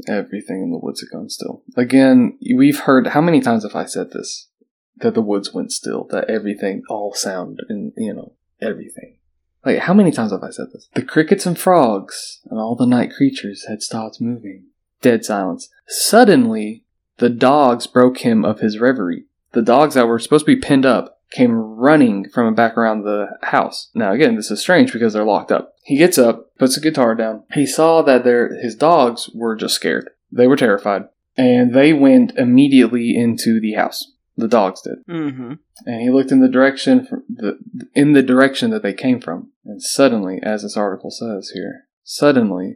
Everything 0.05 0.63
in 0.63 0.71
the 0.71 0.79
woods 0.79 0.99
had 0.99 1.17
gone 1.17 1.29
still. 1.29 1.63
Again, 1.77 2.37
we've 2.53 2.81
heard 2.81 3.07
how 3.07 3.21
many 3.21 3.39
times 3.39 3.63
have 3.63 3.73
I 3.73 3.85
said 3.85 4.11
this? 4.11 4.49
That 4.97 5.13
the 5.13 5.21
woods 5.21 5.53
went 5.53 5.71
still. 5.71 6.05
That 6.11 6.29
everything, 6.29 6.83
all 6.89 7.13
sound, 7.13 7.61
and 7.69 7.93
you 7.95 8.13
know 8.13 8.33
everything. 8.59 9.19
Like 9.65 9.79
how 9.79 9.93
many 9.93 10.11
times 10.11 10.33
have 10.33 10.43
I 10.43 10.49
said 10.49 10.67
this? 10.73 10.89
The 10.93 11.03
crickets 11.03 11.45
and 11.45 11.57
frogs 11.57 12.41
and 12.49 12.59
all 12.59 12.75
the 12.75 12.85
night 12.85 13.13
creatures 13.13 13.67
had 13.69 13.81
stopped 13.81 14.19
moving. 14.19 14.65
Dead 15.01 15.23
silence. 15.23 15.69
Suddenly, 15.87 16.83
the 17.15 17.29
dogs 17.29 17.87
broke 17.87 18.17
him 18.17 18.43
of 18.43 18.59
his 18.59 18.77
reverie. 18.77 19.23
The 19.57 19.63
dogs 19.63 19.95
that 19.95 20.07
were 20.07 20.19
supposed 20.19 20.45
to 20.45 20.55
be 20.55 20.61
pinned 20.61 20.85
up 20.85 21.19
came 21.31 21.51
running 21.51 22.29
from 22.29 22.53
back 22.53 22.77
around 22.77 23.01
the 23.01 23.39
house. 23.41 23.89
Now, 23.95 24.11
again, 24.11 24.35
this 24.35 24.51
is 24.51 24.61
strange 24.61 24.93
because 24.93 25.13
they're 25.13 25.23
locked 25.23 25.51
up. 25.51 25.73
He 25.83 25.97
gets 25.97 26.19
up, 26.19 26.55
puts 26.59 26.75
the 26.75 26.81
guitar 26.81 27.15
down. 27.15 27.41
He 27.51 27.65
saw 27.65 28.03
that 28.03 28.23
their 28.23 28.55
his 28.61 28.75
dogs 28.75 29.31
were 29.33 29.55
just 29.55 29.73
scared. 29.73 30.11
They 30.31 30.45
were 30.45 30.57
terrified, 30.57 31.05
and 31.35 31.73
they 31.73 31.91
went 31.91 32.37
immediately 32.37 33.15
into 33.17 33.59
the 33.59 33.73
house. 33.73 34.13
The 34.35 34.47
dogs 34.47 34.81
did, 34.83 34.99
Mm-hmm. 35.09 35.53
and 35.87 36.01
he 36.03 36.11
looked 36.11 36.31
in 36.31 36.41
the 36.41 36.47
direction 36.47 37.03
from 37.07 37.23
the 37.27 37.57
in 37.95 38.13
the 38.13 38.21
direction 38.21 38.69
that 38.69 38.83
they 38.83 38.93
came 38.93 39.19
from. 39.19 39.53
And 39.65 39.81
suddenly, 39.81 40.39
as 40.43 40.61
this 40.61 40.77
article 40.77 41.09
says 41.09 41.49
here, 41.55 41.85
suddenly 42.03 42.75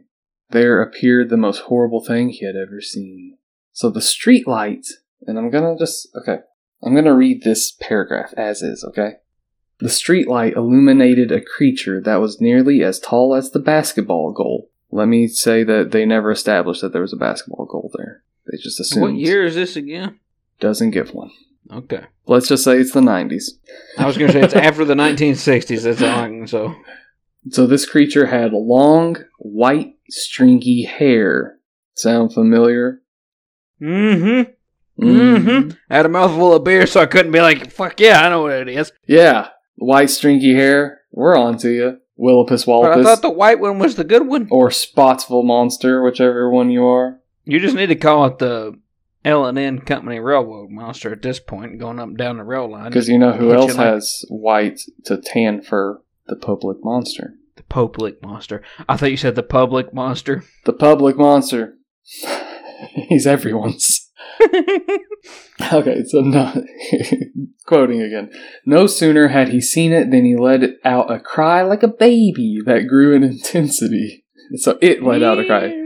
there 0.50 0.82
appeared 0.82 1.28
the 1.30 1.36
most 1.36 1.60
horrible 1.60 2.04
thing 2.04 2.30
he 2.30 2.44
had 2.44 2.56
ever 2.56 2.80
seen. 2.80 3.38
So 3.72 3.88
the 3.88 4.00
street 4.02 4.48
light, 4.48 4.88
and 5.28 5.38
I'm 5.38 5.48
gonna 5.48 5.78
just 5.78 6.08
okay, 6.20 6.38
I'm 6.82 6.94
gonna 6.94 7.14
read 7.14 7.42
this 7.42 7.70
paragraph 7.70 8.32
as 8.36 8.62
is, 8.62 8.84
okay? 8.84 9.14
The 9.78 9.88
street 9.88 10.28
light 10.28 10.54
illuminated 10.54 11.32
a 11.32 11.40
creature 11.40 12.00
that 12.00 12.20
was 12.20 12.40
nearly 12.40 12.82
as 12.82 13.00
tall 13.00 13.34
as 13.34 13.50
the 13.50 13.58
basketball 13.58 14.32
goal. 14.32 14.70
Let 14.90 15.08
me 15.08 15.26
say 15.26 15.64
that 15.64 15.90
they 15.90 16.04
never 16.04 16.30
established 16.30 16.82
that 16.82 16.92
there 16.92 17.02
was 17.02 17.12
a 17.12 17.16
basketball 17.16 17.66
goal 17.66 17.90
there. 17.96 18.22
They 18.46 18.58
just 18.58 18.78
assumed. 18.78 19.02
What 19.02 19.14
year 19.14 19.44
is 19.44 19.54
this 19.54 19.74
again? 19.74 20.20
Doesn't 20.60 20.90
give 20.90 21.14
one. 21.14 21.30
Okay. 21.70 22.04
Let's 22.26 22.48
just 22.48 22.64
say 22.64 22.78
it's 22.78 22.92
the 22.92 23.00
90s. 23.00 23.44
I 23.98 24.06
was 24.06 24.18
going 24.18 24.30
to 24.30 24.32
say 24.32 24.44
it's 24.44 24.54
after 24.54 24.84
the 24.84 24.94
1960s. 24.94 25.82
That's 25.82 26.02
all 26.02 26.08
I 26.08 26.28
can 26.28 26.46
so. 26.46 26.74
So 27.50 27.66
this 27.66 27.88
creature 27.88 28.26
had 28.26 28.52
long, 28.52 29.16
white, 29.38 29.94
stringy 30.08 30.84
hair. 30.84 31.58
Sound 31.94 32.32
familiar? 32.32 33.02
Mm-hmm. 33.80 34.50
Mm-hmm. 35.04 35.70
I 35.90 35.96
had 35.96 36.06
a 36.06 36.08
mouthful 36.08 36.54
of 36.54 36.64
beer, 36.64 36.86
so 36.86 37.00
I 37.00 37.06
couldn't 37.06 37.32
be 37.32 37.40
like, 37.40 37.70
fuck 37.70 37.98
yeah, 38.00 38.24
I 38.24 38.28
know 38.28 38.42
what 38.42 38.52
it 38.52 38.68
is. 38.68 38.92
Yeah, 39.06 39.48
white, 39.76 40.10
stringy 40.10 40.54
hair. 40.54 41.00
We're 41.12 41.36
on 41.36 41.58
to 41.58 41.70
you. 41.70 41.98
Willipus 42.18 42.66
But 42.66 42.98
I 42.98 43.02
thought 43.02 43.22
the 43.22 43.30
white 43.30 43.58
one 43.58 43.78
was 43.78 43.96
the 43.96 44.04
good 44.04 44.26
one. 44.26 44.46
or 44.50 44.70
Spottsville 44.70 45.42
Monster, 45.44 46.02
whichever 46.02 46.48
one 46.50 46.70
you 46.70 46.84
are. 46.86 47.20
You 47.44 47.58
just 47.58 47.74
need 47.74 47.86
to 47.86 47.96
call 47.96 48.26
it 48.26 48.38
the 48.38 48.78
L 49.24 49.46
and 49.46 49.58
N 49.58 49.80
Company 49.80 50.20
Railroad 50.20 50.70
Monster 50.70 51.12
at 51.12 51.22
this 51.22 51.40
point, 51.40 51.78
going 51.78 51.98
up 51.98 52.08
and 52.08 52.16
down 52.18 52.36
the 52.36 52.44
rail 52.44 52.70
line. 52.70 52.90
Because 52.90 53.08
you 53.08 53.18
know 53.18 53.32
who 53.32 53.52
else 53.52 53.74
like- 53.76 53.86
has 53.86 54.24
white 54.28 54.80
to 55.06 55.16
tan 55.16 55.62
fur? 55.62 56.00
The 56.26 56.36
public 56.36 56.78
monster. 56.84 57.34
the 57.56 57.64
Public 57.64 58.22
Monster. 58.22 58.62
I 58.88 58.96
thought 58.96 59.10
you 59.10 59.16
said 59.16 59.34
the 59.34 59.42
Public 59.42 59.92
Monster. 59.92 60.44
The 60.64 60.72
public 60.72 61.16
monster. 61.18 61.76
He's 63.08 63.26
everyone's. 63.26 64.01
Okay, 65.72 66.02
so 66.04 66.20
no, 66.20 66.64
quoting 67.66 68.02
again. 68.02 68.30
No 68.66 68.86
sooner 68.86 69.28
had 69.28 69.48
he 69.48 69.60
seen 69.60 69.92
it 69.92 70.10
than 70.10 70.24
he 70.24 70.36
let 70.36 70.62
out 70.84 71.10
a 71.10 71.20
cry 71.20 71.62
like 71.62 71.82
a 71.82 71.88
baby 71.88 72.58
that 72.66 72.88
grew 72.88 73.14
in 73.14 73.22
intensity. 73.22 74.24
So 74.56 74.78
it 74.82 75.02
let 75.02 75.22
out 75.22 75.38
a 75.38 75.46
cry. 75.46 75.78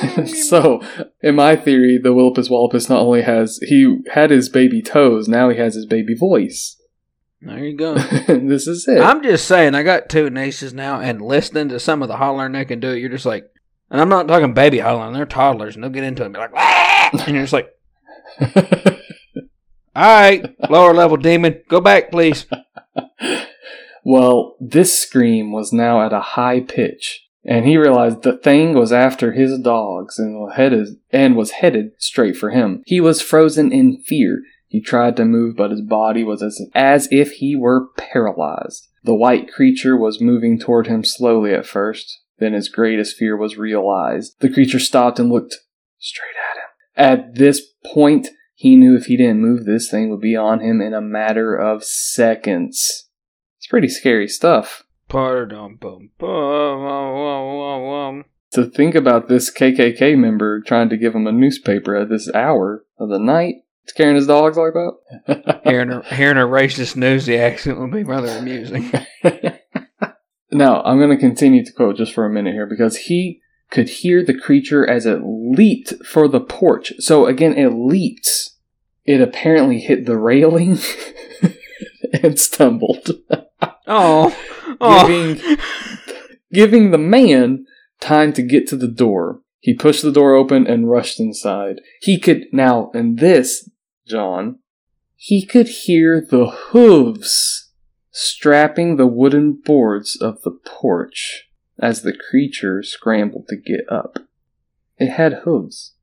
so, 0.26 0.82
in 1.22 1.36
my 1.36 1.56
theory, 1.56 1.98
the 1.98 2.10
Willipus 2.10 2.50
Wallopus 2.50 2.88
not 2.88 3.00
only 3.00 3.22
has 3.22 3.58
he 3.62 3.98
had 4.12 4.30
his 4.30 4.48
baby 4.48 4.82
toes, 4.82 5.28
now 5.28 5.48
he 5.48 5.58
has 5.58 5.74
his 5.74 5.86
baby 5.86 6.14
voice. 6.14 6.76
there 7.40 7.64
you 7.64 7.76
go. 7.76 7.94
this 7.94 8.66
is 8.66 8.86
it. 8.88 9.00
I'm 9.00 9.22
just 9.22 9.46
saying, 9.46 9.74
I 9.74 9.82
got 9.82 10.08
two 10.08 10.30
nieces 10.30 10.74
now, 10.74 11.00
and 11.00 11.22
listening 11.22 11.68
to 11.70 11.80
some 11.80 12.02
of 12.02 12.08
the 12.08 12.16
hollering 12.16 12.52
they 12.52 12.64
can 12.64 12.80
do, 12.80 12.90
it, 12.90 12.98
you're 12.98 13.08
just 13.08 13.26
like, 13.26 13.44
and 13.90 14.00
I'm 14.00 14.08
not 14.08 14.28
talking 14.28 14.54
baby 14.54 14.78
hollering, 14.78 15.12
they're 15.12 15.26
toddlers, 15.26 15.74
and 15.74 15.82
they'll 15.82 15.90
get 15.90 16.04
into 16.04 16.22
it 16.22 16.26
and 16.26 16.34
be 16.34 16.40
like, 16.40 16.52
"Ah!" 16.54 17.10
and 17.12 17.34
you're 17.34 17.42
just 17.42 17.52
like, 17.52 17.74
all 18.40 20.20
right, 20.20 20.54
lower 20.70 20.94
level 20.94 21.16
demon, 21.16 21.62
go 21.68 21.80
back, 21.80 22.10
please. 22.10 22.46
well, 24.04 24.56
this 24.60 24.98
scream 24.98 25.52
was 25.52 25.72
now 25.72 26.04
at 26.04 26.12
a 26.12 26.20
high 26.20 26.60
pitch, 26.60 27.28
and 27.44 27.66
he 27.66 27.76
realized 27.76 28.22
the 28.22 28.36
thing 28.36 28.74
was 28.74 28.92
after 28.92 29.32
his 29.32 29.58
dogs 29.58 30.18
and 30.18 30.52
headed 30.52 30.96
and 31.10 31.36
was 31.36 31.52
headed 31.52 31.92
straight 31.98 32.36
for 32.36 32.50
him. 32.50 32.82
He 32.86 33.00
was 33.00 33.22
frozen 33.22 33.72
in 33.72 33.98
fear. 33.98 34.42
He 34.68 34.80
tried 34.80 35.16
to 35.16 35.24
move, 35.24 35.56
but 35.56 35.72
his 35.72 35.82
body 35.82 36.22
was 36.22 36.42
as, 36.42 36.60
as 36.74 37.08
if 37.10 37.32
he 37.32 37.56
were 37.56 37.88
paralyzed. 37.96 38.86
The 39.02 39.14
white 39.14 39.50
creature 39.50 39.96
was 39.96 40.20
moving 40.20 40.58
toward 40.58 40.86
him 40.86 41.02
slowly 41.02 41.52
at 41.52 41.66
first. 41.66 42.20
Then 42.40 42.54
his 42.54 42.70
greatest 42.70 43.16
fear 43.16 43.36
was 43.36 43.58
realized. 43.58 44.36
The 44.40 44.50
creature 44.50 44.78
stopped 44.78 45.18
and 45.18 45.30
looked 45.30 45.56
straight 45.98 46.34
at 46.50 46.56
him. 46.56 47.20
At 47.20 47.34
this 47.36 47.60
point, 47.84 48.28
he 48.54 48.76
knew 48.76 48.96
if 48.96 49.06
he 49.06 49.16
didn't 49.16 49.40
move, 49.40 49.66
this 49.66 49.90
thing 49.90 50.10
would 50.10 50.20
be 50.20 50.36
on 50.36 50.60
him 50.60 50.80
in 50.80 50.94
a 50.94 51.00
matter 51.00 51.54
of 51.54 51.84
seconds. 51.84 53.08
It's 53.58 53.66
pretty 53.66 53.88
scary 53.88 54.26
stuff. 54.26 54.84
To 58.52 58.64
think 58.64 58.94
about 58.94 59.28
this 59.28 59.52
KKK 59.52 60.16
member 60.16 60.60
trying 60.60 60.88
to 60.88 60.96
give 60.96 61.14
him 61.14 61.26
a 61.26 61.32
newspaper 61.32 61.94
at 61.94 62.08
this 62.08 62.32
hour 62.34 62.84
of 62.98 63.10
the 63.10 63.18
night, 63.18 63.56
scaring 63.86 64.16
his 64.16 64.26
dogs 64.26 64.56
like 64.56 64.72
that. 64.72 65.60
Hearing 65.64 65.90
a, 65.90 66.14
hearing 66.14 66.38
a 66.38 66.46
racist 66.46 66.96
newsy 66.96 67.38
accent 67.38 67.78
would 67.78 67.92
be 67.92 68.02
rather 68.02 68.28
amusing. 68.28 68.90
now, 70.52 70.82
I'm 70.82 70.98
going 70.98 71.10
to 71.10 71.16
continue 71.16 71.64
to 71.64 71.72
quote 71.72 71.96
just 71.96 72.12
for 72.12 72.26
a 72.26 72.30
minute 72.30 72.54
here 72.54 72.66
because 72.66 72.96
he 72.96 73.40
could 73.70 73.88
hear 73.88 74.24
the 74.24 74.38
creature 74.38 74.88
as 74.88 75.06
it 75.06 75.20
leaped 75.24 76.04
for 76.04 76.28
the 76.28 76.40
porch. 76.40 76.92
So 76.98 77.26
again, 77.26 77.56
it 77.56 77.68
leaped. 77.68 78.50
It 79.04 79.20
apparently 79.20 79.80
hit 79.80 80.06
the 80.06 80.18
railing 80.18 80.78
and 82.22 82.38
stumbled, 82.38 83.10
Oh, 83.86 84.36
oh. 84.80 85.06
giving 85.06 85.58
giving 86.52 86.90
the 86.90 86.98
man 86.98 87.66
time 88.00 88.32
to 88.32 88.42
get 88.42 88.66
to 88.68 88.76
the 88.76 88.88
door. 88.88 89.40
He 89.60 89.74
pushed 89.74 90.02
the 90.02 90.12
door 90.12 90.34
open 90.34 90.66
and 90.66 90.90
rushed 90.90 91.20
inside. 91.20 91.80
He 92.00 92.18
could 92.18 92.46
now, 92.52 92.90
and 92.94 93.18
this, 93.18 93.68
John, 94.06 94.58
he 95.16 95.44
could 95.44 95.68
hear 95.68 96.20
the 96.20 96.46
hooves 96.46 97.59
strapping 98.10 98.96
the 98.96 99.06
wooden 99.06 99.52
boards 99.52 100.16
of 100.20 100.42
the 100.42 100.50
porch 100.50 101.48
as 101.78 102.02
the 102.02 102.12
creature 102.12 102.82
scrambled 102.82 103.46
to 103.48 103.56
get 103.56 103.80
up. 103.88 104.18
It 104.98 105.10
had 105.10 105.42
hooves. 105.44 105.94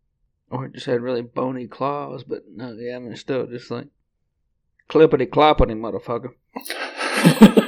Or 0.50 0.66
it 0.66 0.74
just 0.74 0.86
had 0.86 1.02
really 1.02 1.22
bony 1.22 1.68
claws, 1.68 2.24
but 2.24 2.44
no, 2.54 2.74
yeah, 2.74 2.96
I 2.96 3.00
mean, 3.00 3.16
still 3.16 3.46
just 3.48 3.70
like 3.70 3.88
clippity 4.90 5.28
cloppity, 5.28 5.76
motherfucker. 5.76 6.34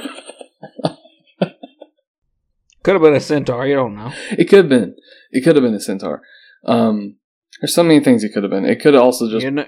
Could 2.82 2.94
have 2.94 3.02
been 3.02 3.14
a 3.14 3.20
centaur, 3.20 3.66
you 3.66 3.74
don't 3.74 3.94
know. 3.94 4.10
It 4.30 4.46
could 4.46 4.60
have 4.60 4.68
been. 4.70 4.96
It 5.30 5.44
could 5.44 5.54
have 5.54 5.62
been 5.62 5.74
a 5.74 5.80
centaur. 5.80 6.22
Um, 6.64 7.16
There's 7.60 7.74
so 7.74 7.82
many 7.82 8.00
things 8.00 8.24
it 8.24 8.32
could 8.32 8.42
have 8.42 8.50
been. 8.50 8.64
It 8.64 8.80
could 8.80 8.94
have 8.94 9.02
also 9.02 9.30
just 9.30 9.44
you 9.44 9.50
know, 9.50 9.66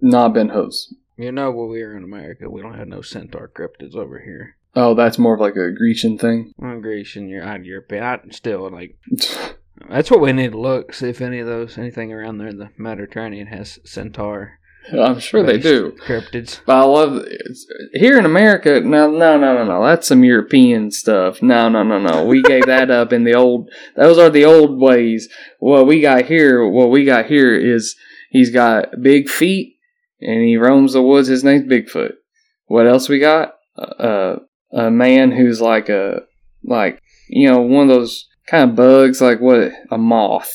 not 0.00 0.32
been 0.32 0.48
hooves. 0.48 0.94
You 1.16 1.32
know, 1.32 1.50
when 1.50 1.68
we 1.68 1.82
are 1.82 1.96
in 1.96 2.04
America, 2.04 2.50
we 2.50 2.62
don't 2.62 2.78
have 2.78 2.88
no 2.88 3.02
centaur 3.02 3.50
cryptids 3.54 3.94
over 3.94 4.20
here. 4.20 4.56
Oh, 4.74 4.94
that's 4.94 5.18
more 5.18 5.34
of 5.34 5.40
like 5.40 5.56
a 5.56 5.72
Grecian 5.72 6.18
thing. 6.18 6.52
I'm 6.62 6.82
Grecian, 6.82 7.28
you're 7.28 7.42
out 7.42 7.60
of 7.60 7.64
European. 7.64 8.02
I 8.02 8.20
still 8.30 8.70
like. 8.70 8.98
That's 9.90 10.10
what 10.10 10.22
we 10.22 10.32
need 10.32 10.52
to 10.52 10.58
look 10.58 10.94
see 10.94 11.10
if 11.10 11.20
any 11.20 11.38
of 11.38 11.46
those 11.46 11.76
anything 11.76 12.10
around 12.10 12.38
there 12.38 12.48
in 12.48 12.56
the 12.56 12.70
Mediterranean 12.78 13.48
has 13.48 13.78
centaur. 13.84 14.58
I'm 14.90 15.18
sure 15.18 15.42
they 15.42 15.58
do. 15.58 15.96
cryptids. 16.00 16.60
But 16.64 16.76
I 16.76 16.84
love 16.84 17.26
here 17.92 18.18
in 18.18 18.24
America. 18.24 18.80
No, 18.80 19.10
no, 19.10 19.36
no, 19.36 19.54
no, 19.54 19.64
no. 19.64 19.84
That's 19.84 20.06
some 20.06 20.22
European 20.24 20.90
stuff. 20.92 21.42
No, 21.42 21.68
no, 21.68 21.82
no, 21.82 21.98
no. 21.98 22.24
We 22.24 22.40
gave 22.40 22.66
that 22.66 22.90
up 22.90 23.12
in 23.12 23.24
the 23.24 23.34
old. 23.34 23.70
Those 23.96 24.18
are 24.18 24.30
the 24.30 24.44
old 24.44 24.80
ways. 24.80 25.28
What 25.58 25.86
we 25.86 26.00
got 26.00 26.26
here, 26.26 26.66
what 26.66 26.90
we 26.90 27.04
got 27.04 27.26
here 27.26 27.54
is 27.54 27.96
he's 28.30 28.50
got 28.50 29.02
big 29.02 29.28
feet 29.28 29.75
and 30.20 30.42
he 30.42 30.56
roams 30.56 30.92
the 30.92 31.02
woods. 31.02 31.28
His 31.28 31.44
name's 31.44 31.70
Bigfoot. 31.70 32.12
What 32.66 32.86
else 32.86 33.08
we 33.08 33.18
got? 33.18 33.54
Uh, 33.76 34.36
a 34.72 34.90
man 34.90 35.30
who's 35.32 35.60
like 35.60 35.88
a 35.88 36.22
like 36.64 37.02
you 37.28 37.50
know 37.50 37.60
one 37.60 37.88
of 37.90 37.96
those 37.96 38.26
kind 38.46 38.70
of 38.70 38.76
bugs, 38.76 39.20
like 39.20 39.40
what 39.40 39.72
a 39.90 39.98
moth. 39.98 40.52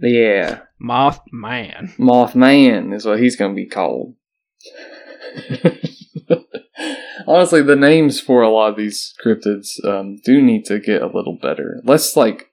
Yeah, 0.00 0.60
Moth 0.78 1.20
man. 1.32 1.92
Mothman 1.98 2.94
is 2.94 3.04
what 3.04 3.20
he's 3.20 3.36
going 3.36 3.52
to 3.52 3.56
be 3.56 3.66
called. 3.66 4.14
Honestly, 7.26 7.62
the 7.62 7.76
names 7.76 8.20
for 8.20 8.42
a 8.42 8.50
lot 8.50 8.70
of 8.70 8.76
these 8.76 9.14
cryptids 9.24 9.84
um, 9.84 10.18
do 10.24 10.40
need 10.40 10.64
to 10.66 10.78
get 10.78 11.02
a 11.02 11.06
little 11.06 11.36
better. 11.40 11.80
Let's 11.84 12.16
like 12.16 12.47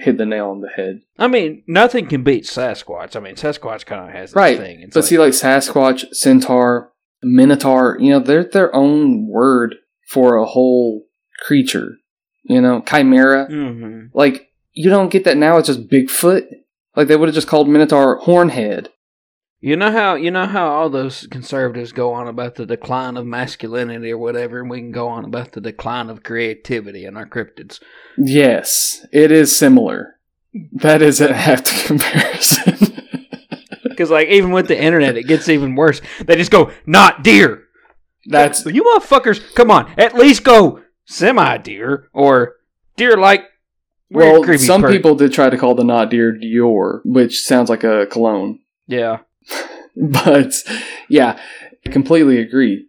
hit 0.00 0.18
the 0.18 0.26
nail 0.26 0.50
on 0.50 0.60
the 0.60 0.68
head, 0.68 1.00
I 1.18 1.28
mean, 1.28 1.62
nothing 1.66 2.06
can 2.06 2.22
beat 2.22 2.44
Sasquatch. 2.44 3.14
I 3.16 3.20
mean, 3.20 3.34
Sasquatch 3.36 3.86
kind 3.86 4.08
of 4.08 4.14
has 4.14 4.34
right? 4.34 4.58
thing. 4.58 4.80
It's 4.80 4.94
but 4.94 5.00
like- 5.00 5.08
see, 5.08 5.18
like 5.18 5.32
Sasquatch, 5.32 6.12
Centaur, 6.14 6.92
Minotaur, 7.22 7.96
you 8.00 8.10
know, 8.10 8.18
they're 8.20 8.44
their 8.44 8.74
own 8.74 9.26
word 9.28 9.76
for 10.08 10.36
a 10.36 10.46
whole 10.46 11.04
creature. 11.40 11.96
You 12.42 12.60
know, 12.60 12.82
Chimera. 12.86 13.46
Mhm. 13.50 14.10
Like 14.14 14.48
you 14.72 14.88
don't 14.90 15.10
get 15.10 15.24
that 15.24 15.36
now. 15.36 15.58
It's 15.58 15.68
just 15.68 15.88
Bigfoot. 15.88 16.46
Like 16.96 17.06
they 17.08 17.16
would 17.16 17.28
have 17.28 17.34
just 17.34 17.46
called 17.48 17.68
Minotaur 17.68 18.16
Hornhead. 18.18 18.88
You 19.62 19.76
know 19.76 19.92
how 19.92 20.14
you 20.14 20.30
know 20.30 20.46
how 20.46 20.68
all 20.70 20.88
those 20.88 21.26
conservatives 21.26 21.92
go 21.92 22.14
on 22.14 22.26
about 22.26 22.54
the 22.54 22.64
decline 22.64 23.18
of 23.18 23.26
masculinity 23.26 24.10
or 24.10 24.16
whatever, 24.18 24.60
and 24.60 24.70
we 24.70 24.78
can 24.78 24.90
go 24.90 25.08
on 25.08 25.24
about 25.26 25.52
the 25.52 25.60
decline 25.60 26.08
of 26.08 26.22
creativity 26.22 27.04
in 27.04 27.16
our 27.16 27.26
cryptids. 27.26 27.78
Yes, 28.16 29.04
it 29.12 29.30
is 29.30 29.54
similar. 29.54 30.16
That 30.72 31.02
is 31.02 31.20
an 31.20 31.32
apt 31.32 31.72
comparison. 31.86 32.96
Because 33.82 34.10
like 34.10 34.28
even 34.28 34.50
with 34.52 34.66
the 34.66 34.80
internet, 34.80 35.18
it 35.18 35.24
gets 35.24 35.46
even 35.50 35.74
worse. 35.74 36.00
They 36.24 36.34
just 36.36 36.50
go 36.50 36.70
not 36.86 37.22
deer. 37.22 37.64
That's 38.24 38.64
you 38.64 38.82
motherfuckers. 38.82 39.54
Come 39.54 39.70
on, 39.70 39.92
at 39.98 40.14
least 40.14 40.42
go 40.42 40.80
semi 41.04 41.58
deer 41.58 42.08
or 42.14 42.56
deer 42.96 43.18
like. 43.18 43.44
well. 44.10 44.42
Some 44.56 44.84
people 44.84 45.16
did 45.16 45.34
try 45.34 45.50
to 45.50 45.58
call 45.58 45.74
the 45.74 45.84
not 45.84 46.08
deer 46.08 46.32
Dior, 46.32 47.00
which 47.04 47.42
sounds 47.42 47.68
like 47.68 47.84
a 47.84 48.06
cologne. 48.06 48.60
yeah. 48.86 49.18
But 50.24 50.54
yeah, 51.08 51.38
I 51.86 51.90
completely 51.90 52.38
agree. 52.38 52.86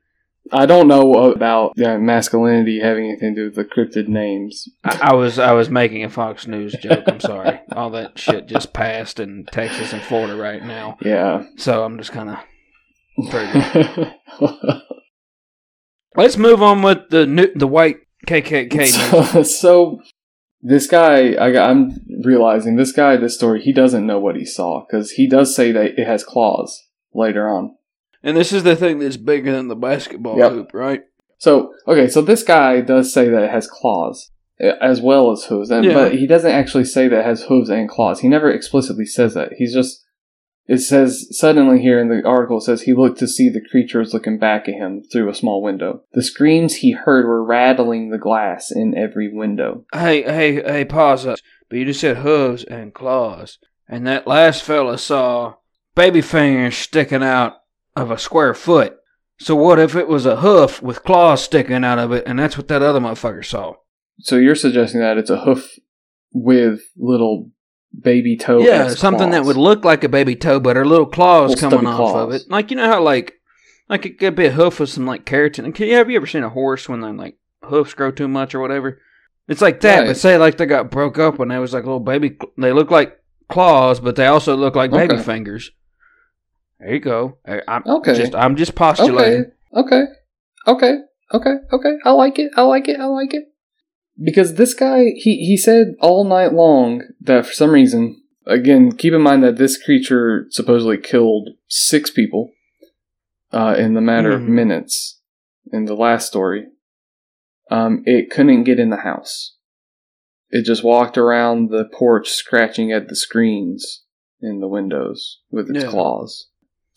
I 0.53 0.65
don't 0.65 0.87
know 0.87 1.31
about 1.31 1.79
uh, 1.81 1.97
masculinity 1.97 2.79
having 2.81 3.05
anything 3.05 3.35
to 3.35 3.41
do 3.41 3.45
with 3.45 3.55
the 3.55 3.63
cryptid 3.65 4.07
names. 4.07 4.67
I, 4.83 4.99
I 5.09 5.13
was 5.13 5.39
I 5.39 5.53
was 5.53 5.69
making 5.69 6.03
a 6.03 6.09
Fox 6.09 6.45
News 6.45 6.73
joke. 6.81 7.03
I'm 7.07 7.19
sorry. 7.19 7.59
All 7.71 7.89
that 7.91 8.19
shit 8.19 8.47
just 8.47 8.73
passed 8.73 9.19
in 9.19 9.45
Texas 9.51 9.93
and 9.93 10.01
Florida 10.01 10.35
right 10.35 10.63
now, 10.63 10.97
Yeah. 11.01 11.43
so 11.57 11.83
I'm 11.83 11.97
just 11.97 12.11
kind 12.11 12.29
of. 12.29 12.37
Let's 16.15 16.37
move 16.37 16.61
on 16.61 16.81
with 16.81 17.09
the 17.09 17.25
new, 17.25 17.47
the 17.55 17.67
white 17.67 17.97
KKK. 18.27 18.87
so, 19.33 19.43
so 19.43 20.01
this 20.63 20.87
guy, 20.87 21.33
I, 21.33 21.57
I'm 21.69 21.99
realizing 22.23 22.75
this 22.75 22.91
guy, 22.91 23.17
this 23.17 23.35
story, 23.35 23.61
he 23.61 23.73
doesn't 23.73 24.05
know 24.05 24.19
what 24.19 24.35
he 24.35 24.45
saw 24.45 24.85
because 24.85 25.11
he 25.11 25.27
does 25.27 25.55
say 25.55 25.71
that 25.71 25.99
it 25.99 26.05
has 26.07 26.23
claws 26.23 26.87
later 27.13 27.47
on. 27.49 27.75
And 28.23 28.37
this 28.37 28.53
is 28.53 28.63
the 28.63 28.75
thing 28.75 28.99
that's 28.99 29.17
bigger 29.17 29.51
than 29.51 29.67
the 29.67 29.75
basketball 29.75 30.37
Yep. 30.37 30.51
hoop, 30.51 30.73
right? 30.73 31.01
So 31.39 31.73
okay, 31.87 32.07
so 32.07 32.21
this 32.21 32.43
guy 32.43 32.81
does 32.81 33.11
say 33.11 33.29
that 33.29 33.43
it 33.43 33.49
has 33.49 33.67
claws 33.67 34.29
as 34.59 35.01
well 35.01 35.31
as 35.31 35.45
hooves, 35.45 35.71
and, 35.71 35.83
Yeah. 35.85 35.93
but 35.95 36.13
he 36.13 36.27
doesn't 36.27 36.51
actually 36.51 36.85
say 36.85 37.07
that 37.07 37.19
it 37.21 37.25
has 37.25 37.43
hooves 37.43 37.69
and 37.71 37.89
claws. 37.89 38.19
He 38.19 38.27
never 38.27 38.51
explicitly 38.51 39.07
says 39.07 39.33
that. 39.33 39.53
He's 39.53 39.73
just 39.73 40.00
it 40.71 40.79
says 40.79 41.27
suddenly 41.31 41.81
here 41.81 41.99
in 41.99 42.07
the 42.07 42.25
article 42.25 42.59
it 42.59 42.61
says 42.61 42.83
he 42.83 42.93
looked 42.93 43.19
to 43.19 43.27
see 43.27 43.49
the 43.49 43.59
creature 43.59 43.99
was 43.99 44.13
looking 44.13 44.39
back 44.39 44.69
at 44.69 44.75
him 44.75 45.03
through 45.03 45.29
a 45.29 45.35
small 45.35 45.61
window. 45.61 46.03
The 46.13 46.23
screams 46.23 46.75
he 46.75 46.93
heard 46.93 47.25
were 47.25 47.43
rattling 47.43 48.09
the 48.09 48.17
glass 48.17 48.71
in 48.71 48.97
every 48.97 49.27
window. 49.27 49.83
Hey, 49.91 50.21
hey, 50.21 50.63
hey, 50.63 50.85
pause 50.85 51.25
us. 51.25 51.41
But 51.67 51.79
you 51.79 51.83
just 51.83 51.99
said 51.99 52.17
hooves 52.19 52.63
and 52.63 52.93
claws. 52.93 53.57
And 53.89 54.07
that 54.07 54.25
last 54.25 54.63
fella 54.63 54.97
saw 54.97 55.55
baby 55.93 56.21
fingers 56.21 56.77
sticking 56.77 57.21
out 57.21 57.57
of 57.97 58.09
a 58.09 58.17
square 58.17 58.53
foot. 58.53 58.95
So 59.41 59.57
what 59.57 59.77
if 59.77 59.93
it 59.93 60.07
was 60.07 60.25
a 60.25 60.37
hoof 60.37 60.81
with 60.81 61.03
claws 61.03 61.43
sticking 61.43 61.83
out 61.83 61.99
of 61.99 62.13
it, 62.13 62.23
and 62.25 62.39
that's 62.39 62.55
what 62.55 62.69
that 62.69 62.81
other 62.81 63.01
motherfucker 63.01 63.43
saw? 63.43 63.73
So 64.19 64.37
you're 64.37 64.55
suggesting 64.55 65.01
that 65.01 65.17
it's 65.17 65.29
a 65.29 65.41
hoof 65.41 65.69
with 66.31 66.79
little 66.95 67.51
baby 67.99 68.37
toe. 68.37 68.59
yeah, 68.59 68.89
something 68.89 69.31
that 69.31 69.43
would 69.45 69.57
look 69.57 69.83
like 69.85 70.03
a 70.03 70.09
baby 70.09 70.35
toe, 70.35 70.59
but 70.59 70.75
her 70.75 70.85
little 70.85 71.05
claws 71.05 71.51
Little 71.51 71.69
coming 71.71 71.87
off 71.87 72.15
of 72.15 72.31
it. 72.31 72.43
Like 72.49 72.71
you 72.71 72.77
know 72.77 72.87
how 72.89 73.01
like 73.01 73.39
like 73.89 74.05
it 74.05 74.19
could 74.19 74.35
be 74.35 74.45
a 74.45 74.51
hoof 74.51 74.79
with 74.79 74.89
some 74.89 75.05
like 75.05 75.25
keratin. 75.25 75.65
And 75.65 75.75
can- 75.75 75.89
Have 75.89 76.09
you 76.09 76.15
ever 76.17 76.27
seen 76.27 76.43
a 76.43 76.49
horse 76.49 76.87
when 76.87 77.01
their 77.01 77.13
like 77.13 77.37
hoofs 77.63 77.93
grow 77.93 78.11
too 78.11 78.27
much 78.27 78.55
or 78.55 78.59
whatever? 78.59 78.99
It's 79.47 79.61
like 79.61 79.81
that, 79.81 79.99
Right. 79.99 80.07
but 80.07 80.17
say 80.17 80.37
like 80.37 80.57
they 80.57 80.65
got 80.65 80.91
broke 80.91 81.17
up 81.19 81.37
when 81.37 81.49
they 81.49 81.57
was 81.59 81.73
like 81.73 81.83
little 81.83 81.99
baby. 81.99 82.37
They 82.57 82.71
look 82.71 82.89
like 82.91 83.17
claws, 83.49 83.99
but 83.99 84.15
they 84.15 84.27
also 84.27 84.55
look 84.55 84.75
like 84.75 84.91
baby 84.91 85.15
Okay. 85.15 85.23
fingers. 85.23 85.71
There 86.79 86.93
you 86.93 86.99
go. 86.99 87.37
I'm 87.67 87.83
Okay. 87.85 88.15
just 88.15 88.33
I'm 88.35 88.55
just 88.55 88.71
Okay. 88.71 88.77
postulating. 88.77 89.51
Okay. 89.75 90.03
Okay. 90.67 90.99
Okay. 91.33 91.53
Okay. 91.73 91.93
I 92.05 92.11
like 92.11 92.39
it. 92.39 92.51
I 92.55 92.61
like 92.61 92.87
it. 92.87 92.99
I 92.99 93.05
like 93.05 93.33
it. 93.33 93.45
Because 94.23 94.55
this 94.55 94.73
guy, 94.73 95.05
he, 95.15 95.37
he 95.45 95.57
said 95.57 95.95
all 95.99 96.23
night 96.23 96.53
long 96.53 97.01
that 97.21 97.45
for 97.45 97.53
some 97.53 97.71
reason, 97.71 98.21
again, 98.45 98.91
keep 98.91 99.13
in 99.13 99.21
mind 99.21 99.43
that 99.43 99.57
this 99.57 99.81
creature 99.81 100.45
supposedly 100.49 100.97
killed 100.97 101.49
six 101.67 102.09
people 102.09 102.51
uh, 103.51 103.75
in 103.77 103.93
the 103.93 104.01
matter 104.01 104.31
of 104.31 104.41
Mhm. 104.41 104.49
minutes 104.49 105.19
in 105.71 105.85
the 105.85 105.95
last 105.95 106.27
story. 106.27 106.67
Um, 107.69 108.03
it 108.05 108.29
couldn't 108.29 108.63
get 108.65 108.79
in 108.79 108.89
the 108.89 108.97
house. 108.97 109.55
It 110.49 110.65
just 110.65 110.83
walked 110.83 111.17
around 111.17 111.69
the 111.69 111.85
porch 111.85 112.29
scratching 112.29 112.91
at 112.91 113.07
the 113.07 113.15
screens 113.15 114.03
in 114.41 114.59
the 114.59 114.67
windows 114.67 115.39
with 115.49 115.69
its 115.69 115.85
Yeah. 115.85 115.89
claws. 115.89 116.47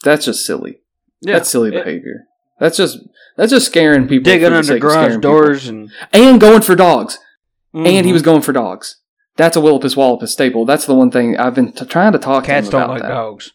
That's 0.03 0.25
just 0.27 0.45
silly. 0.45 0.81
Yeah, 1.21 1.35
That's 1.35 1.49
silly 1.51 1.69
it- 1.69 1.85
behavior. 1.85 2.27
That's 2.61 2.77
just 2.77 2.99
that's 3.37 3.51
just 3.51 3.67
scaring 3.67 4.07
people. 4.09 4.25
digging 4.25 4.53
under 4.53 4.79
garage 4.79 4.93
scaring 4.95 5.21
people. 5.21 5.31
doors 5.33 5.69
and 5.69 5.91
and 6.13 6.41
going 6.41 6.63
for 6.63 6.75
dogs. 6.75 7.19
And 7.73 7.87
he 7.87 8.03
Mhm. 8.03 8.13
was 8.13 8.23
going 8.23 8.43
for 8.43 8.53
dogs. 8.53 9.01
That's 9.37 9.57
a 9.57 9.61
Willipus 9.61 9.97
Wallopus 9.97 10.33
staple. 10.33 10.65
That's 10.65 10.87
the 10.87 10.95
one 10.95 11.11
thing 11.11 11.37
I've 11.37 11.57
been 11.57 11.73
t- 11.73 11.85
trying 11.87 12.13
to 12.13 12.19
talk 12.21 12.45
Cats 12.45 12.69
to 12.69 12.73
don't 12.73 12.89
like 12.89 13.03
that. 13.03 13.09
dogs. 13.09 13.53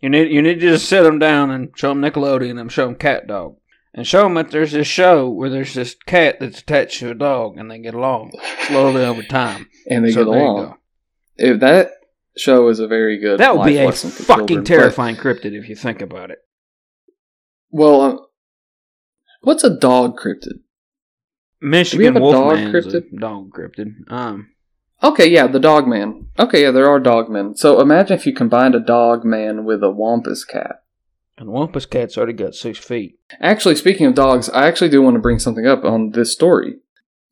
You 0.00 0.08
need 0.08 0.30
you 0.30 0.40
need 0.40 0.60
to 0.60 0.68
just 0.70 0.88
sit 0.88 1.02
them 1.02 1.18
down 1.18 1.50
and 1.50 1.70
show 1.74 1.88
them 1.88 2.00
Nickelodeon 2.02 2.60
and 2.60 2.70
show 2.70 2.86
them 2.86 2.94
Cat 2.94 3.26
Dog. 3.26 3.56
And 3.92 4.06
show 4.06 4.22
them 4.24 4.34
that 4.34 4.50
there's 4.50 4.72
this 4.72 4.86
show 4.86 5.28
where 5.28 5.48
there's 5.48 5.72
this 5.72 5.96
cat 6.06 6.36
that's 6.38 6.60
attached 6.60 7.00
to 7.00 7.10
a 7.10 7.14
dog 7.14 7.56
and 7.56 7.70
they 7.70 7.78
get 7.78 7.94
along 7.94 8.32
slowly 8.66 9.04
over 9.04 9.22
time. 9.22 9.68
And 9.90 10.04
they 10.04 10.10
So 10.12 10.24
get 10.24 10.26
along. 10.36 10.56
go. 10.66 10.74
If 11.36 11.60
that 11.60 11.92
show 12.36 12.68
is 12.68 12.78
a 12.78 12.86
very 12.86 13.18
good. 13.18 13.40
That 13.40 13.56
would 13.56 13.64
be 13.64 13.78
a 13.78 13.90
fucking 13.90 14.26
children, 14.36 14.58
but- 14.60 14.66
terrifying 14.66 15.16
cryptid 15.16 15.52
if 15.58 15.68
you 15.68 15.74
think 15.74 16.02
about 16.02 16.30
it. 16.30 16.38
well, 17.70 18.00
um, 18.02 18.25
what's 19.42 19.64
a 19.64 19.76
dog 19.76 20.18
cryptid? 20.18 20.60
Michigan 21.60 22.16
a 22.16 22.20
dog 22.20 22.58
cryptid? 22.58 23.18
dog 23.18 23.50
cryptid. 23.52 24.10
Um, 24.10 24.50
Okay, 25.02 25.28
yeah, 25.28 25.46
the 25.46 25.60
dog 25.60 25.86
man. 25.86 26.28
Okay, 26.38 26.62
yeah, 26.62 26.70
there 26.70 26.88
are 26.88 26.98
dog 26.98 27.28
men. 27.28 27.54
So 27.54 27.80
imagine 27.80 28.16
if 28.16 28.26
you 28.26 28.34
combined 28.34 28.74
a 28.74 28.80
dog 28.80 29.24
man 29.24 29.64
with 29.64 29.82
a 29.82 29.90
Wampus 29.90 30.44
cat. 30.44 30.82
and 31.36 31.50
Wampus 31.50 31.84
Cat's 31.84 32.16
already 32.16 32.32
got 32.32 32.54
six 32.54 32.78
feet. 32.78 33.18
Actually, 33.40 33.76
speaking 33.76 34.06
of 34.06 34.14
dogs, 34.14 34.48
I 34.48 34.66
actually 34.66 34.88
do 34.88 35.02
want 35.02 35.14
to 35.14 35.20
bring 35.20 35.38
something 35.38 35.66
up 35.66 35.84
on 35.84 36.12
this 36.12 36.32
story. 36.32 36.76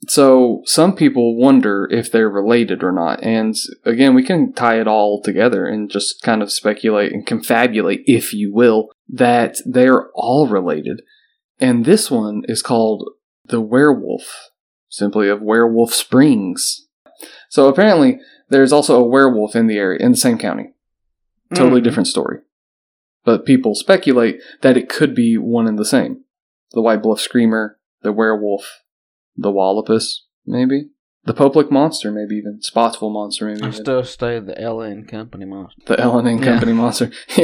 So, 0.07 0.61
some 0.67 0.95
people 0.95 1.39
wonder 1.39 1.89
if 1.91 2.13
they're 2.13 2.29
related 2.29 2.83
or 2.83 2.93
not. 2.93 3.23
And 3.23 3.57
again, 3.87 4.15
we 4.15 4.23
can 4.23 4.53
tie 4.53 4.79
it 4.79 4.87
all 4.87 5.23
together 5.23 5.65
and 5.65 5.91
just 5.91 6.21
kind 6.21 6.43
of 6.43 6.53
speculate 6.53 7.13
and 7.13 7.27
confabulate, 7.27 8.03
if 8.05 8.35
you 8.35 8.53
will, 8.53 8.91
that 9.09 9.57
they're 9.65 10.11
all 10.11 10.47
related. 10.47 11.01
And 11.65 11.87
this 11.87 12.11
one 12.11 12.43
is 12.47 12.61
called 12.61 13.09
the 13.47 13.59
werewolf, 13.59 14.51
simply 14.91 15.31
of 15.31 15.41
Werewolf 15.41 15.95
Springs. 15.95 16.89
So, 17.49 17.69
apparently, 17.69 18.21
there's 18.51 18.71
also 18.71 19.01
a 19.01 19.09
werewolf 19.09 19.57
in 19.57 19.67
the 19.67 19.79
area, 19.79 19.99
in 19.99 20.11
the 20.11 20.19
same 20.19 20.37
county. 20.37 20.75
Totally 21.55 21.81
Mhm. 21.81 21.85
different 21.85 22.09
story. 22.09 22.41
But 23.25 23.47
people 23.47 23.75
speculate 23.75 24.43
that 24.61 24.77
it 24.77 24.91
could 24.91 25.15
be 25.15 25.39
one 25.39 25.67
and 25.67 25.79
the 25.79 25.87
same. 25.87 26.25
The 26.73 26.83
White 26.83 27.03
Bluff 27.03 27.19
Screamer, 27.19 27.79
the 28.03 28.13
werewolf, 28.13 28.83
the 29.35 29.51
Wallopus, 29.51 30.27
maybe. 30.45 30.91
The 31.27 31.33
Pope 31.33 31.57
Lick 31.57 31.71
Monster, 31.71 32.11
maybe 32.13 32.37
even. 32.37 32.61
Spottsville 32.61 33.11
Monster, 33.11 33.47
maybe 33.47 33.63
I 33.63 33.69
even. 33.69 33.73
still 33.83 34.05
stay 34.05 34.39
the 34.41 34.53
LN 34.55 35.09
Company 35.09 35.47
monster. 35.47 35.81
the 35.87 35.95
and 36.03 36.41
Yeah. 36.41 36.45
Company 36.45 36.73
Monster. 36.75 37.11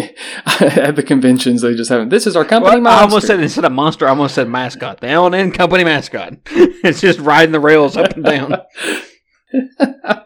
At 0.61 0.97
the 0.97 1.03
conventions, 1.03 1.63
they 1.63 1.75
just 1.75 1.89
haven't. 1.89 2.11
this 2.11 2.27
is 2.27 2.37
our 2.37 2.45
company 2.45 2.75
Well, 2.77 2.81
monster. 2.83 3.01
I 3.01 3.03
almost 3.05 3.27
said 3.27 3.41
instead 3.41 3.65
of 3.65 3.73
monster, 3.73 4.07
I 4.07 4.11
almost 4.11 4.35
said 4.35 4.49
mascot. 4.49 5.01
The 5.01 5.07
LN 5.07 5.55
Company 5.55 5.85
mascot. 5.85 6.35
it's 6.47 7.01
just 7.01 7.19
riding 7.21 7.53
the 7.53 7.61
rails 7.61 7.97
up 7.97 8.13
and 8.17 8.25
down. 8.25 8.57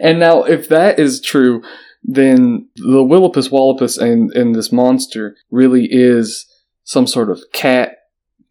and 0.00 0.18
now, 0.18 0.44
if 0.44 0.68
that 0.68 0.98
is 0.98 1.20
true, 1.20 1.62
then 2.02 2.68
the 2.76 3.02
Willipus 3.04 3.50
Wallopus 3.50 3.98
and, 3.98 4.32
and 4.32 4.54
this 4.54 4.72
monster 4.72 5.36
really 5.50 5.88
is 5.90 6.46
some 6.84 7.06
sort 7.06 7.30
of 7.30 7.42
cat, 7.52 7.96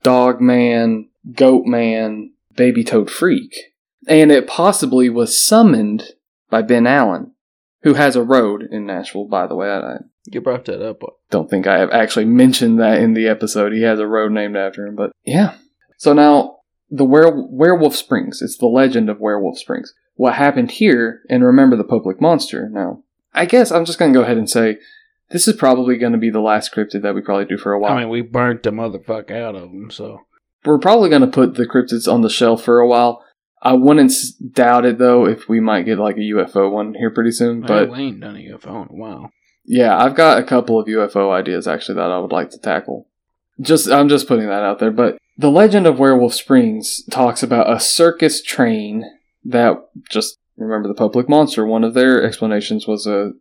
dog 0.04 0.41
man, 0.41 1.10
goat 1.34 1.65
man, 1.65 2.34
baby 2.56 2.84
toad 2.84 3.10
freak. 3.10 3.56
And 4.08 4.32
it 4.32 4.48
possibly 4.48 5.10
was 5.10 5.43
summoned 5.43 6.12
by 6.50 6.62
Ben 6.62 6.88
Allen, 6.88 7.34
who 7.84 7.96
has 7.96 8.15
a 8.15 8.24
road 8.24 8.63
in 8.72 8.86
Nashville, 8.86 9.26
by 9.28 9.48
the 9.48 9.56
way. 9.56 9.70
I, 9.70 9.98
You 10.26 10.41
brought 10.41 10.65
that 10.65 10.82
up. 10.88 11.02
don't 11.30 11.50
think 11.50 11.67
I 11.67 11.80
have 11.80 11.91
actually 11.91 12.26
mentioned 12.26 12.80
that 12.80 13.00
in 13.00 13.13
the 13.13 13.28
episode. 13.28 13.74
He 13.74 13.82
has 13.82 14.00
a 14.00 14.08
road 14.08 14.32
named 14.32 14.56
after 14.56 14.86
him, 14.86 14.96
but 14.96 15.12
yeah. 15.26 15.56
So 15.98 16.13
now 16.13 16.60
the 16.89 17.06
were- 17.06 17.48
Werewolf 17.50 17.96
Springs. 17.96 18.41
It's 18.41 18.58
the 18.58 18.67
legend 18.67 19.10
of 19.10 19.20
Werewolf 19.20 19.58
Springs. 19.60 19.93
What 20.15 20.34
happened 20.36 20.72
here, 20.72 21.22
and 21.30 21.43
remember 21.43 21.76
the 21.76 21.84
Pope 21.84 22.06
Lick 22.06 22.20
Monster. 22.22 22.70
Now, 22.70 23.04
I 23.34 23.46
guess 23.46 23.72
I'm 23.72 23.86
just 23.86 24.00
going 24.00 24.13
to 24.13 24.17
go 24.20 24.24
ahead 24.24 24.38
and 24.38 24.50
say 24.50 24.78
this 25.30 25.48
is 25.48 25.56
probably 25.56 25.98
going 25.98 26.13
to 26.13 26.17
be 26.17 26.30
the 26.32 26.39
last 26.39 26.74
cryptid 26.74 27.02
that 27.04 27.13
we 27.13 27.22
probably 27.22 27.46
do 27.46 27.58
for 27.58 27.74
a 27.74 27.80
while. 27.80 27.91
I 27.91 28.00
mean, 28.00 28.10
we 28.10 28.22
burnt 28.22 28.63
the 28.63 28.72
motherfucker 28.72 29.32
out 29.32 29.56
of 29.56 29.63
them, 29.72 29.91
so. 29.91 30.22
We're 30.65 30.80
probably 30.80 31.10
going 31.10 31.22
to 31.22 31.28
put 31.28 31.54
the 31.56 31.65
cryptids 31.67 32.12
on 32.12 32.22
the 32.22 32.30
shelf 32.30 32.63
for 32.63 32.80
a 32.80 32.88
while. 32.88 33.24
I 33.62 33.74
wouldn't 33.74 34.13
doubt 34.54 34.86
it 34.86 34.98
though 34.98 35.26
if 35.26 35.50
we 35.50 35.60
might 35.60 35.86
get 35.86 35.98
like 35.98 36.17
a 36.17 36.20
UFO 36.20 36.72
one 36.72 36.93
here 36.93 37.10
pretty 37.10 37.32
soon, 37.32 37.62
but 37.62 37.89
we 37.89 38.00
ain't 38.00 38.20
done 38.20 38.36
a 38.36 38.39
UFO 38.39 38.84
in 38.84 38.96
a 38.96 39.00
while. 39.00 39.32
Yeah, 39.65 39.98
I've 39.98 40.15
got 40.15 40.38
a 40.38 40.43
couple 40.43 40.80
of 40.80 40.88
UFO 40.88 41.32
ideas 41.32 41.67
actually 41.67 41.96
that 41.96 42.12
I 42.12 42.20
would 42.20 42.32
like 42.32 42.52
to 42.52 42.60
tackle. 42.60 43.08
Just 43.60 43.89
I'm 43.89 44.10
just 44.10 44.28
putting 44.28 44.48
that 44.48 44.63
out 44.63 44.80
there, 44.80 44.91
but 44.91 45.17
the 45.38 45.52
legend 45.52 45.88
of 45.88 46.00
Werewolf 46.00 46.34
Springs 46.34 47.04
talks 47.12 47.43
about 47.43 47.72
a 47.72 47.80
circus 47.80 48.41
train 48.41 49.06
that 49.43 49.78
just 50.10 50.38
remember 50.56 50.88
the 50.88 50.93
Pope 50.93 51.15
Lick 51.15 51.30
monster. 51.30 51.65
One 51.65 51.84
of 51.84 51.93
their 51.93 52.24
explanations 52.24 52.88
was 52.88 53.08
a 53.08 53.34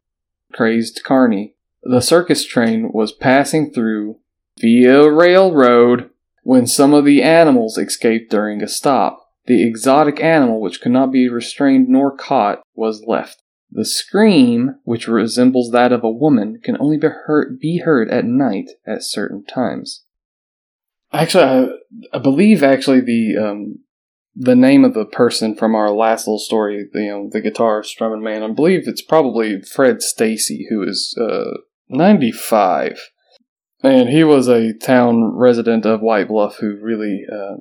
crazed 0.52 1.02
carny. 1.04 1.54
The 1.82 2.00
circus 2.00 2.44
train 2.44 2.90
was 2.92 3.12
passing 3.12 3.70
through 3.70 4.18
via 4.58 5.10
railroad 5.10 6.10
when 6.42 6.66
some 6.66 6.94
of 6.94 7.04
the 7.04 7.22
animals 7.22 7.78
escaped 7.78 8.30
during 8.30 8.62
a 8.62 8.68
stop. 8.68 9.25
The 9.46 9.66
exotic 9.66 10.20
animal, 10.20 10.60
which 10.60 10.80
could 10.80 10.92
not 10.92 11.12
be 11.12 11.28
restrained 11.28 11.88
nor 11.88 12.14
caught, 12.14 12.62
was 12.74 13.04
left. 13.06 13.42
The 13.70 13.84
scream, 13.84 14.76
which 14.84 15.08
resembles 15.08 15.70
that 15.72 15.92
of 15.92 16.04
a 16.04 16.10
woman, 16.10 16.60
can 16.62 16.76
only 16.80 16.96
be 16.96 17.08
heard, 17.08 17.58
be 17.60 17.78
heard 17.78 18.10
at 18.10 18.24
night 18.24 18.70
at 18.86 19.02
certain 19.02 19.44
times. 19.44 20.04
Actually, 21.12 21.44
I, 21.44 22.16
I 22.16 22.18
believe 22.18 22.62
actually 22.62 23.00
the 23.00 23.36
um, 23.36 23.78
the 24.34 24.56
name 24.56 24.84
of 24.84 24.94
the 24.94 25.06
person 25.06 25.54
from 25.54 25.74
our 25.74 25.90
last 25.90 26.26
little 26.26 26.38
story, 26.38 26.86
the 26.92 27.06
know, 27.06 27.28
the 27.30 27.40
guitar 27.40 27.82
strumming 27.82 28.22
man, 28.22 28.42
I 28.42 28.48
believe 28.48 28.86
it's 28.86 29.02
probably 29.02 29.62
Fred 29.62 30.02
Stacy, 30.02 30.66
who 30.68 30.82
is 30.82 31.16
uh, 31.20 31.58
ninety 31.88 32.32
five, 32.32 33.10
and 33.82 34.08
he 34.08 34.24
was 34.24 34.48
a 34.48 34.74
town 34.74 35.36
resident 35.36 35.86
of 35.86 36.00
White 36.00 36.28
Bluff 36.28 36.56
who 36.56 36.76
really 36.80 37.24
uh, 37.32 37.56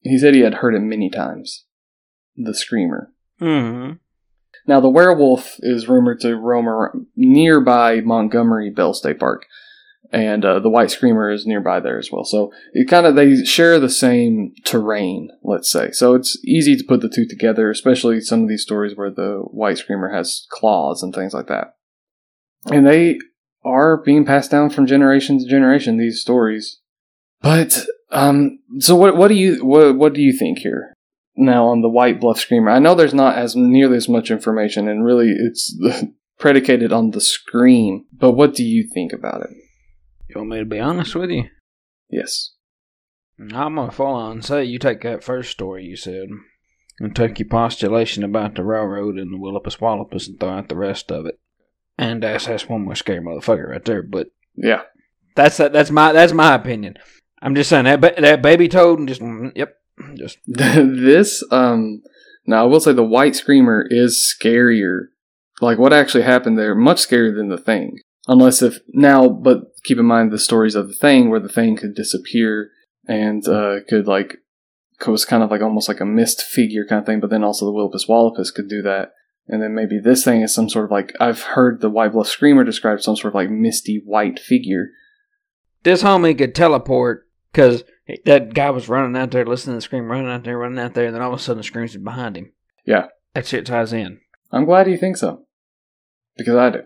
he 0.00 0.18
said 0.18 0.34
he 0.34 0.40
had 0.40 0.54
heard 0.54 0.74
it 0.74 0.80
many 0.80 1.10
times. 1.10 1.64
The 2.36 2.54
screamer. 2.54 3.12
Mm-hmm. 3.40 3.94
Now, 4.66 4.80
the 4.80 4.90
werewolf 4.90 5.56
is 5.60 5.88
rumored 5.88 6.20
to 6.20 6.36
roam 6.36 6.68
around 6.68 7.06
nearby 7.16 8.00
Montgomery 8.00 8.70
Bell 8.70 8.92
State 8.92 9.18
Park, 9.18 9.46
and 10.12 10.44
uh, 10.44 10.58
the 10.60 10.68
white 10.68 10.90
screamer 10.90 11.30
is 11.30 11.46
nearby 11.46 11.80
there 11.80 11.98
as 11.98 12.10
well. 12.12 12.24
So 12.24 12.52
it 12.72 12.88
kind 12.88 13.06
of 13.06 13.14
they 13.14 13.44
share 13.44 13.80
the 13.80 13.88
same 13.88 14.52
terrain, 14.64 15.30
let's 15.42 15.70
say. 15.70 15.90
So 15.92 16.14
it's 16.14 16.38
easy 16.44 16.76
to 16.76 16.84
put 16.84 17.00
the 17.00 17.08
two 17.08 17.26
together, 17.26 17.70
especially 17.70 18.20
some 18.20 18.42
of 18.42 18.48
these 18.48 18.62
stories 18.62 18.96
where 18.96 19.10
the 19.10 19.42
white 19.50 19.78
screamer 19.78 20.12
has 20.12 20.46
claws 20.50 21.02
and 21.02 21.14
things 21.14 21.32
like 21.34 21.46
that. 21.46 21.74
And 22.70 22.86
they 22.86 23.18
are 23.64 24.02
being 24.02 24.24
passed 24.24 24.50
down 24.50 24.70
from 24.70 24.86
generation 24.86 25.38
to 25.38 25.46
generation. 25.46 25.96
These 25.96 26.20
stories, 26.20 26.80
but 27.40 27.86
um, 28.10 28.58
so 28.78 28.96
what? 28.96 29.16
What 29.16 29.28
do 29.28 29.34
you 29.34 29.64
what 29.64 29.96
What 29.96 30.14
do 30.14 30.20
you 30.22 30.32
think 30.36 30.58
here? 30.58 30.94
now 31.40 31.66
on 31.68 31.82
the 31.82 31.88
White 31.88 32.20
Bluff 32.20 32.40
Screamer. 32.40 32.70
I 32.70 32.80
know 32.80 32.96
there's 32.96 33.14
not 33.14 33.38
as 33.38 33.54
nearly 33.54 33.96
as 33.96 34.08
much 34.08 34.28
information, 34.30 34.88
and 34.88 35.04
really 35.04 35.28
it's 35.30 35.72
predicated 36.38 36.92
on 36.92 37.12
the 37.12 37.20
scream. 37.20 38.06
But 38.12 38.32
what 38.32 38.54
do 38.54 38.64
you 38.64 38.88
think 38.92 39.12
about 39.12 39.42
it? 39.42 39.50
You 40.28 40.34
want 40.38 40.50
me 40.50 40.58
to 40.58 40.64
be 40.64 40.80
honest 40.80 41.14
with 41.14 41.30
you? 41.30 41.44
Yes. 42.10 42.54
I'm 43.38 43.76
gonna 43.76 43.92
fall 43.92 44.14
on 44.16 44.32
and 44.32 44.44
say 44.44 44.64
you 44.64 44.80
take 44.80 45.02
that 45.02 45.22
first 45.22 45.52
story 45.52 45.84
you 45.84 45.94
said, 45.96 46.28
and 46.98 47.14
take 47.14 47.38
your 47.38 47.48
postulation 47.48 48.24
about 48.24 48.56
the 48.56 48.64
railroad 48.64 49.16
and 49.16 49.32
the 49.32 49.38
Willipus 49.38 49.80
Wallopus 49.80 50.26
and 50.26 50.40
throw 50.40 50.50
out 50.50 50.68
the 50.68 50.76
rest 50.76 51.12
of 51.12 51.24
it. 51.26 51.38
And 51.96 52.22
that's 52.24 52.46
that's 52.46 52.68
one 52.68 52.84
more 52.84 52.96
scary 52.96 53.20
motherfucker 53.20 53.68
right 53.68 53.84
there. 53.84 54.02
But 54.02 54.28
Yeah. 54.56 54.82
that's 55.36 55.58
that, 55.58 55.72
that's 55.72 55.92
my 55.92 56.12
that's 56.12 56.32
my 56.32 56.54
opinion. 56.56 56.96
I'm 57.42 57.54
just 57.54 57.70
saying 57.70 57.84
that 57.84 58.00
ba- 58.00 58.14
that 58.18 58.42
baby 58.42 58.68
toad 58.68 58.98
and 58.98 59.08
just 59.08 59.20
mm, 59.20 59.52
yep, 59.54 59.76
just 60.16 60.38
this 60.46 61.44
um 61.50 62.02
now 62.46 62.62
I 62.62 62.66
will 62.66 62.80
say 62.80 62.92
the 62.92 63.04
White 63.04 63.36
Screamer 63.36 63.86
is 63.88 64.16
scarier. 64.16 65.08
Like 65.60 65.78
what 65.78 65.92
actually 65.92 66.22
happened 66.22 66.58
there, 66.58 66.74
much 66.74 67.06
scarier 67.06 67.34
than 67.34 67.48
the 67.48 67.58
thing. 67.58 67.98
Unless 68.26 68.62
if 68.62 68.80
now, 68.88 69.28
but 69.28 69.64
keep 69.84 69.98
in 69.98 70.04
mind 70.06 70.32
the 70.32 70.38
stories 70.38 70.74
of 70.74 70.88
the 70.88 70.94
thing 70.94 71.30
where 71.30 71.40
the 71.40 71.48
thing 71.48 71.76
could 71.76 71.94
disappear 71.94 72.70
and 73.06 73.46
uh, 73.48 73.76
could 73.88 74.06
like 74.06 74.38
was 75.06 75.24
kind 75.24 75.42
of 75.42 75.50
like 75.50 75.62
almost 75.62 75.88
like 75.88 76.00
a 76.00 76.04
mist 76.04 76.42
figure 76.42 76.84
kind 76.86 77.00
of 77.00 77.06
thing. 77.06 77.20
But 77.20 77.30
then 77.30 77.44
also 77.44 77.66
the 77.66 77.72
Willipus 77.72 78.08
Wallopus 78.08 78.50
could 78.50 78.68
do 78.68 78.82
that. 78.82 79.12
And 79.46 79.62
then 79.62 79.74
maybe 79.74 79.98
this 79.98 80.24
thing 80.24 80.42
is 80.42 80.54
some 80.54 80.68
sort 80.68 80.86
of 80.86 80.90
like 80.90 81.12
I've 81.20 81.42
heard 81.42 81.80
the 81.80 81.90
White 81.90 82.12
Bluff 82.12 82.28
Screamer 82.28 82.64
describe 82.64 83.00
some 83.00 83.16
sort 83.16 83.32
of 83.32 83.34
like 83.34 83.50
misty 83.50 84.02
white 84.04 84.38
figure. 84.38 84.88
this 85.84 86.02
homie 86.02 86.36
could 86.36 86.54
teleport 86.54 87.27
because 87.52 87.84
that 88.24 88.54
guy 88.54 88.70
was 88.70 88.88
running 88.88 89.20
out 89.20 89.30
there 89.30 89.44
listening 89.44 89.74
to 89.74 89.78
the 89.78 89.82
scream, 89.82 90.10
running 90.10 90.30
out 90.30 90.44
there, 90.44 90.58
running 90.58 90.78
out 90.78 90.94
there, 90.94 91.06
and 91.06 91.14
then 91.14 91.22
all 91.22 91.32
of 91.32 91.38
a 91.38 91.42
sudden 91.42 91.58
the 91.58 91.64
screams 91.64 91.94
are 91.94 92.00
behind 92.00 92.36
him. 92.36 92.52
Yeah. 92.86 93.06
That 93.34 93.46
shit 93.46 93.66
ties 93.66 93.92
in. 93.92 94.20
I'm 94.50 94.64
glad 94.64 94.88
you 94.88 94.96
think 94.96 95.16
so 95.16 95.44
because 96.36 96.54
I 96.54 96.70
do. 96.70 96.82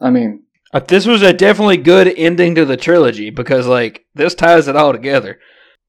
I 0.00 0.10
mean, 0.10 0.44
Uh, 0.72 0.80
this 0.80 1.06
was 1.06 1.22
a 1.22 1.32
definitely 1.32 1.76
good 1.78 2.12
ending 2.16 2.54
to 2.54 2.64
the 2.64 2.76
trilogy 2.76 3.30
because, 3.30 3.66
like, 3.66 4.04
this 4.14 4.34
ties 4.34 4.68
it 4.68 4.76
all 4.76 4.92
together. 4.92 5.38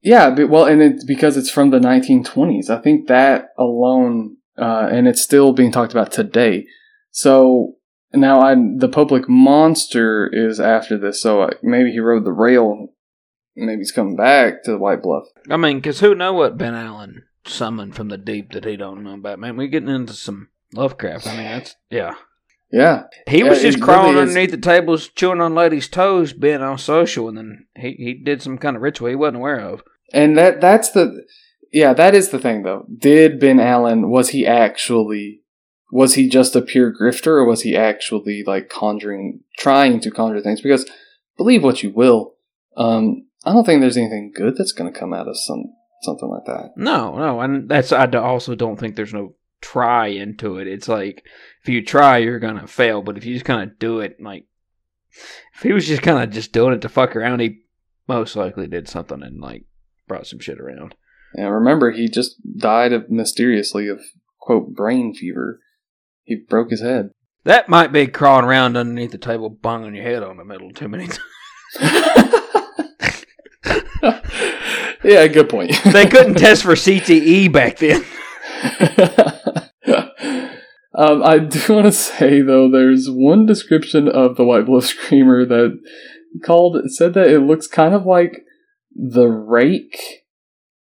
Yeah, 0.02 0.30
but, 0.30 0.48
well, 0.48 0.64
and 0.64 0.80
it's 0.80 1.04
because 1.04 1.36
it's 1.36 1.50
from 1.50 1.70
the 1.70 1.78
1920s. 1.78 2.70
I 2.70 2.80
think 2.80 3.08
that 3.08 3.48
alone, 3.58 4.36
uh, 4.56 4.88
and 4.90 5.06
it's 5.06 5.20
still 5.20 5.52
being 5.52 5.70
talked 5.70 5.92
about 5.92 6.12
today. 6.12 6.64
So 7.10 7.74
now, 8.14 8.40
I 8.40 8.54
the 8.54 8.88
Pope 8.88 9.10
Lick 9.10 9.28
monster 9.28 10.30
is 10.32 10.58
after 10.58 10.96
this. 10.96 11.20
So 11.20 11.42
uh, 11.42 11.50
maybe 11.62 11.90
he 11.90 12.00
rode 12.00 12.24
the 12.24 12.32
rail. 12.32 12.88
Maybe 13.56 13.80
he's 13.80 13.92
coming 13.92 14.16
back 14.16 14.62
to 14.64 14.70
the 14.72 14.78
White 14.78 15.02
Bluff. 15.02 15.24
I 15.50 15.56
mean, 15.56 15.78
because 15.78 16.00
who 16.00 16.14
know 16.14 16.32
what 16.32 16.56
Ben 16.58 16.74
Allen 16.74 17.24
summoned 17.44 17.94
from 17.96 18.08
the 18.08 18.16
deep 18.18 18.52
that 18.52 18.64
he 18.64 18.76
don't 18.76 19.02
know 19.02 19.14
about? 19.14 19.38
Man, 19.38 19.56
we're 19.56 19.66
getting 19.68 19.88
into 19.88 20.12
some 20.14 20.48
Lovecraft. 20.74 21.26
I 21.26 21.30
mean, 21.36 21.44
that's 21.44 21.76
yeah. 21.90 22.14
Yeah, 22.72 23.06
He 23.26 23.42
was 23.42 23.64
Yeah, 23.64 23.70
just 23.70 23.82
crawling 23.82 24.12
really 24.14 24.22
is. 24.22 24.28
underneath 24.30 24.52
the 24.52 24.56
tables, 24.58 25.08
chewing 25.08 25.40
on 25.40 25.56
ladies' 25.56 25.88
toes, 25.88 26.32
being 26.32 26.62
all 26.62 26.78
social, 26.78 27.28
and 27.28 27.36
then 27.36 27.66
he, 27.76 27.94
he 27.98 28.14
did 28.14 28.40
some 28.42 28.58
kind 28.58 28.76
of 28.76 28.82
ritual 28.82 29.08
he 29.08 29.16
wasn't 29.16 29.38
aware 29.38 29.58
of. 29.58 29.82
and 30.14 30.38
that 30.38 30.60
that's 30.60 30.92
the 30.92 31.24
yeah 31.72 31.92
that 31.92 32.14
is 32.14 32.28
the 32.28 32.38
thing 32.38 32.62
though. 32.62 32.86
Did 32.96 33.40
Ben 33.40 33.58
Allen 33.58 34.08
was 34.08 34.28
he 34.28 34.46
actually 34.46 35.42
was 35.90 36.14
he 36.14 36.28
just 36.28 36.54
a 36.54 36.62
pure 36.62 36.94
grifter 36.94 37.26
or 37.38 37.44
was 37.44 37.62
he 37.62 37.76
actually 37.76 38.44
like 38.46 38.68
conjuring 38.68 39.40
trying 39.58 39.98
to 40.02 40.10
conjure 40.12 40.40
things? 40.40 40.60
Because 40.60 40.88
believe 41.36 41.64
what 41.64 41.82
you 41.82 41.90
will, 41.90 42.34
um, 42.76 43.26
I 43.44 43.52
don't 43.52 43.64
think 43.64 43.80
there's 43.80 43.96
anything 43.96 44.32
good 44.34 44.56
that's 44.56 44.72
going 44.72 44.92
to 44.92 44.98
come 44.98 45.12
out 45.12 45.28
of 45.28 45.38
some 45.38 45.72
something 46.02 46.28
like 46.28 46.44
that. 46.46 46.72
No, 46.76 47.16
no, 47.16 47.40
and 47.40 47.68
that's 47.68 47.92
I 47.92 48.06
also 48.06 48.54
don't 48.54 48.78
think 48.78 48.96
there's 48.96 49.14
no 49.14 49.34
try 49.60 50.08
into 50.08 50.58
it. 50.58 50.66
It's 50.66 50.88
like 50.88 51.24
if 51.62 51.68
you 51.68 51.84
try, 51.84 52.18
you're 52.18 52.38
gonna 52.38 52.66
fail. 52.66 53.02
But 53.02 53.16
if 53.16 53.24
you 53.24 53.34
just 53.34 53.44
kind 53.44 53.62
of 53.62 53.78
do 53.78 54.00
it, 54.00 54.16
like 54.20 54.46
if 55.54 55.62
he 55.62 55.72
was 55.72 55.86
just 55.86 56.02
kind 56.02 56.22
of 56.22 56.30
just 56.30 56.52
doing 56.52 56.74
it 56.74 56.82
to 56.82 56.88
fuck 56.88 57.14
around, 57.16 57.40
he 57.40 57.60
most 58.08 58.36
likely 58.36 58.66
did 58.66 58.88
something 58.88 59.22
and 59.22 59.40
like 59.40 59.64
brought 60.08 60.26
some 60.26 60.40
shit 60.40 60.60
around. 60.60 60.94
And 61.34 61.52
remember, 61.52 61.92
he 61.92 62.08
just 62.08 62.36
died 62.58 62.92
of 62.92 63.10
mysteriously 63.10 63.88
of 63.88 64.00
quote 64.40 64.74
brain 64.74 65.14
fever. 65.14 65.60
He 66.24 66.36
broke 66.36 66.70
his 66.70 66.82
head. 66.82 67.10
That 67.44 67.68
might 67.68 67.92
be 67.92 68.06
crawling 68.06 68.44
around 68.44 68.76
underneath 68.76 69.12
the 69.12 69.18
table, 69.18 69.48
bunging 69.48 69.94
your 69.94 70.04
head 70.04 70.22
on 70.22 70.36
the 70.36 70.44
middle 70.44 70.70
too 70.72 70.88
many 70.88 71.06
times. 71.08 71.20
yeah, 75.02 75.26
good 75.26 75.48
point. 75.48 75.72
they 75.84 76.06
couldn't 76.06 76.36
test 76.36 76.62
for 76.62 76.72
CTE 76.72 77.52
back 77.52 77.78
then. 77.78 78.04
um, 80.94 81.22
I 81.22 81.38
do 81.38 81.74
want 81.74 81.86
to 81.86 81.92
say 81.92 82.42
though, 82.42 82.70
there's 82.70 83.08
one 83.08 83.46
description 83.46 84.08
of 84.08 84.36
the 84.36 84.44
white 84.44 84.66
bluff 84.66 84.84
screamer 84.84 85.46
that 85.46 85.80
called 86.44 86.78
said 86.90 87.14
that 87.14 87.28
it 87.28 87.40
looks 87.40 87.66
kind 87.66 87.94
of 87.94 88.06
like 88.06 88.44
the 88.94 89.26
rake, 89.26 90.24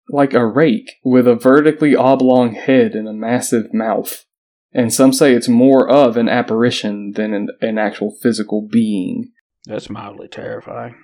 like 0.10 0.34
a 0.34 0.46
rake 0.46 0.94
with 1.04 1.28
a 1.28 1.36
vertically 1.36 1.96
oblong 1.96 2.54
head 2.54 2.94
and 2.94 3.08
a 3.08 3.14
massive 3.14 3.74
mouth. 3.74 4.26
And 4.72 4.94
some 4.94 5.14
say 5.14 5.34
it's 5.34 5.48
more 5.48 5.90
of 5.90 6.18
an 6.18 6.28
apparition 6.28 7.14
than 7.14 7.34
an, 7.34 7.50
an 7.62 7.78
actual 7.78 8.12
physical 8.22 8.68
being. 8.70 9.32
That's 9.66 9.90
mildly 9.90 10.28
terrifying. 10.28 10.96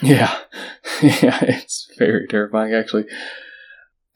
Yeah. 0.00 0.36
yeah, 1.02 1.38
it's 1.42 1.88
very 1.98 2.26
terrifying 2.28 2.72
actually. 2.72 3.04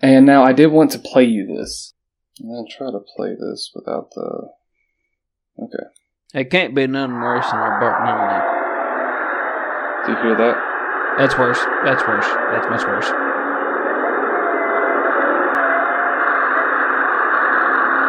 And 0.00 0.24
now 0.26 0.44
I 0.44 0.52
did 0.52 0.68
want 0.68 0.90
to 0.92 0.98
play 0.98 1.24
you 1.24 1.46
this. 1.46 1.94
I'm 2.40 2.48
gonna 2.48 2.68
try 2.68 2.90
to 2.90 3.00
play 3.16 3.34
this 3.34 3.72
without 3.74 4.10
the 4.14 4.48
Okay. 5.58 5.84
It 6.34 6.50
can't 6.50 6.74
be 6.74 6.86
none 6.86 7.14
worse 7.14 7.50
than 7.50 7.60
a 7.60 7.80
Bart 7.80 8.04
Nunley. 8.04 8.40
Do 10.04 10.12
you 10.12 10.18
hear 10.20 10.36
that? 10.36 10.56
That's 11.18 11.38
worse. 11.38 11.58
That's 11.84 12.06
worse. 12.06 12.28
That's 12.52 12.68
much 12.68 12.84
worse. 12.84 13.08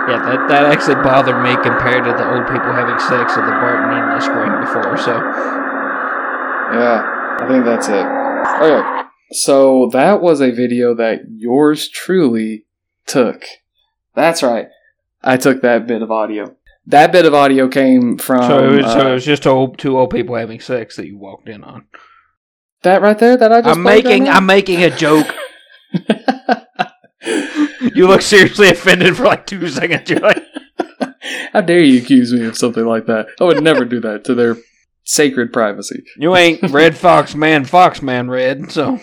Yeah, 0.08 0.24
that, 0.24 0.48
that 0.48 0.66
actually 0.72 0.96
bothered 1.04 1.40
me 1.44 1.56
compared 1.64 2.04
to 2.04 2.12
the 2.12 2.28
old 2.28 2.48
people 2.48 2.72
having 2.72 3.00
sex 3.00 3.36
at 3.36 3.46
the 3.48 3.56
Bart 3.64 3.88
Nunley 3.88 4.20
screen 4.20 4.52
before, 4.60 4.98
so. 4.98 5.20
Yeah, 6.76 7.17
I 7.40 7.48
think 7.48 7.66
that's 7.66 7.88
it. 7.88 8.06
Okay. 8.62 9.04
So 9.32 9.90
that 9.94 10.22
was 10.22 10.42
a 10.42 10.52
video 10.52 10.96
that 10.96 11.22
yours 11.30 11.90
truly 11.90 12.66
took. 13.06 13.44
That's 14.16 14.42
right. 14.42 14.70
I 15.24 15.38
took 15.38 15.62
that 15.62 15.88
bit 15.88 16.02
of 16.02 16.12
audio. 16.12 16.56
That 16.86 17.12
bit 17.12 17.26
of 17.26 17.34
audio 17.34 17.68
came 17.68 18.18
from. 18.18 18.44
So 18.44 18.74
it 18.74 18.78
was, 18.78 18.86
uh, 18.86 18.94
so 18.94 19.10
it 19.10 19.14
was 19.14 19.26
just 19.26 19.46
old, 19.46 19.78
two 19.78 19.98
old 19.98 20.10
people 20.10 20.36
having 20.36 20.60
sex 20.60 20.96
that 20.96 21.08
you 21.08 21.18
walked 21.18 21.50
in 21.50 21.64
on. 21.64 21.86
that 22.84 23.02
right 23.02 23.18
there 23.20 23.36
that 23.36 23.52
I 23.52 23.62
just 23.62 23.78
I'm 23.78 23.84
played 23.84 24.06
right 24.06 24.20
making? 24.20 24.30
I'm 24.30 24.46
making 24.46 24.84
a 24.84 24.90
joke. 24.90 25.28
you 27.94 28.08
look 28.08 28.22
seriously 28.22 28.70
offended 28.70 29.18
for 29.18 29.26
like 29.26 29.46
two 29.46 29.68
seconds. 29.68 30.10
You're 30.10 30.20
like, 30.20 30.44
How 31.52 31.62
dare 31.62 31.84
you 31.84 32.02
accuse 32.02 32.34
me 32.34 32.46
of 32.46 32.58
something 32.58 32.86
like 32.86 33.06
that? 33.08 33.28
I 33.40 33.44
would 33.44 33.64
never 33.64 33.86
do 33.86 34.00
that 34.02 34.24
to 34.26 34.36
their 34.36 34.56
sacred 35.08 35.52
privacy. 35.54 36.04
you 36.18 36.36
ain't 36.36 36.62
Red 36.72 36.96
Fox 36.96 37.34
Man, 37.34 37.66
Fox 37.66 38.02
Man 38.02 38.30
Red. 38.30 38.72
So 38.72 39.00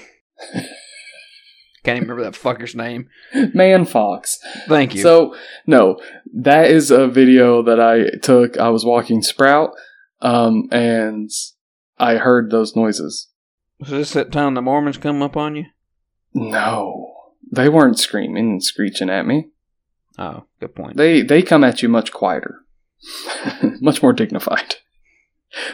can't 1.84 1.96
even 1.96 2.08
remember 2.08 2.30
that 2.30 2.40
fucker's 2.40 2.74
name. 2.74 3.08
Man 3.52 3.84
Fox. 3.84 4.38
Thank 4.68 4.94
you. 4.94 5.02
So, 5.02 5.36
no, 5.66 6.00
that 6.32 6.70
is 6.70 6.90
a 6.90 7.06
video 7.06 7.62
that 7.62 7.78
I 7.78 8.16
took. 8.22 8.56
I 8.58 8.70
was 8.70 8.84
walking 8.84 9.22
Sprout, 9.22 9.70
um, 10.22 10.68
and 10.72 11.30
I 11.98 12.16
heard 12.16 12.50
those 12.50 12.74
noises. 12.74 13.28
was 13.78 13.90
this 13.90 14.12
that 14.14 14.32
time 14.32 14.54
the 14.54 14.62
Mormons 14.62 14.96
come 14.96 15.22
up 15.22 15.36
on 15.36 15.56
you? 15.56 15.66
No, 16.32 17.14
they 17.52 17.68
weren't 17.68 17.98
screaming 17.98 18.50
and 18.50 18.64
screeching 18.64 19.10
at 19.10 19.26
me. 19.26 19.50
Oh, 20.18 20.44
good 20.60 20.74
point. 20.74 20.96
They 20.96 21.20
they 21.20 21.42
come 21.42 21.64
at 21.64 21.82
you 21.82 21.90
much 21.90 22.12
quieter, 22.12 22.60
much 23.80 24.02
more 24.02 24.14
dignified. 24.14 24.76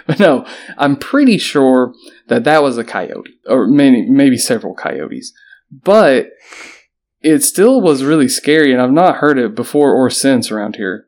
But 0.07 0.19
no, 0.19 0.47
I'm 0.77 0.97
pretty 0.97 1.39
sure 1.39 1.95
that 2.29 2.45
that 2.45 2.63
was 2.63 2.79
a 2.79 2.85
coyote, 2.85 3.39
or 3.47 3.67
maybe 3.67 4.09
maybe 4.09 4.37
several 4.37 4.75
coyotes. 4.75 5.33
But 5.71 6.31
it 7.21 7.43
still 7.43 7.81
was 7.81 8.05
really 8.05 8.29
scary, 8.29 8.73
and 8.73 8.81
I've 8.81 8.91
not 8.91 9.17
heard 9.17 9.39
it 9.39 9.55
before 9.55 9.93
or 9.95 10.11
since 10.11 10.51
around 10.51 10.77
here. 10.77 11.07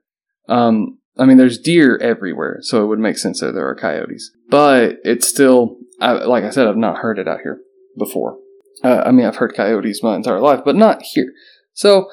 Um, 0.49 0.99
I 1.19 1.25
mean, 1.25 1.37
there's 1.37 1.59
deer 1.59 1.99
everywhere, 1.99 2.59
so 2.61 2.83
it 2.83 2.87
would 2.87 2.99
make 2.99 3.19
sense 3.19 3.41
that 3.41 3.53
there 3.53 3.69
are 3.69 3.75
coyotes. 3.75 4.31
But 4.49 4.99
it's 5.05 5.27
still, 5.29 5.77
I, 6.01 6.13
like 6.13 6.45
I 6.45 6.51
said, 6.51 6.67
I've 6.67 6.77
not 6.77 6.99
heard 6.99 7.19
it 7.19 7.29
out 7.29 7.41
here 7.43 7.61
before. 7.99 8.39
Uh, 8.83 9.03
I 9.07 9.13
mean, 9.13 9.27
I've 9.27 9.37
heard 9.37 9.55
coyotes 9.55 10.03
my 10.03 10.17
entire 10.17 10.41
life, 10.41 10.61
but 10.65 10.77
not 10.77 11.03
here. 11.03 11.33
So, 11.73 12.09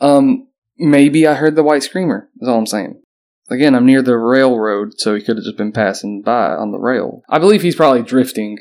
um, 0.00 0.48
maybe 0.78 1.26
I 1.26 1.34
heard 1.34 1.56
the 1.56 1.62
white 1.62 1.82
screamer. 1.82 2.28
Is 2.40 2.48
all 2.48 2.58
I'm 2.58 2.66
saying. 2.66 3.00
Again, 3.50 3.74
I'm 3.74 3.86
near 3.86 4.00
the 4.02 4.16
railroad, 4.16 5.00
so 5.00 5.14
he 5.14 5.22
could 5.22 5.36
have 5.36 5.44
just 5.44 5.56
been 5.56 5.72
passing 5.72 6.22
by 6.22 6.50
on 6.52 6.70
the 6.70 6.78
rail. 6.78 7.22
I 7.28 7.38
believe 7.38 7.62
he's 7.62 7.74
probably 7.74 8.02
drifting 8.02 8.58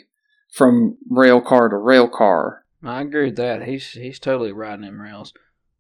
from 0.52 0.98
rail 1.10 1.42
car 1.42 1.70
to 1.70 1.78
rail 1.78 2.08
car. 2.10 2.66
I 2.84 3.02
agree 3.02 3.26
with 3.26 3.36
that. 3.36 3.64
He's 3.68 3.92
he's 3.92 4.18
totally 4.20 4.52
riding 4.52 4.86
them 4.86 5.00
rails. 5.00 5.34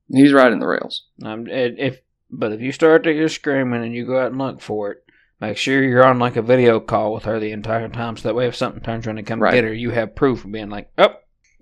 He's 0.09 0.33
riding 0.33 0.59
the 0.59 0.67
rails. 0.67 1.05
Um, 1.23 1.47
if 1.47 2.01
but 2.29 2.51
if 2.51 2.61
you 2.61 2.71
start 2.71 3.03
to 3.05 3.13
hear 3.13 3.29
screaming 3.29 3.83
and 3.83 3.95
you 3.95 4.05
go 4.05 4.19
out 4.19 4.31
and 4.31 4.37
look 4.37 4.61
for 4.61 4.91
it, 4.91 5.03
make 5.41 5.57
sure 5.57 5.81
you're 5.83 6.05
on 6.05 6.19
like 6.19 6.35
a 6.35 6.41
video 6.43 6.79
call 6.79 7.13
with 7.13 7.23
her 7.23 7.39
the 7.39 7.51
entire 7.51 7.87
time, 7.89 8.15
so 8.17 8.27
that 8.27 8.35
way 8.35 8.47
if 8.47 8.55
something 8.55 8.81
turns 8.83 9.07
around 9.07 9.17
and 9.17 9.25
come 9.25 9.41
Right. 9.41 9.53
get 9.53 9.63
her, 9.63 9.73
you 9.73 9.89
have 9.91 10.15
proof 10.15 10.45
of 10.45 10.51
being 10.51 10.69
like, 10.69 10.91
oh, 10.99 11.15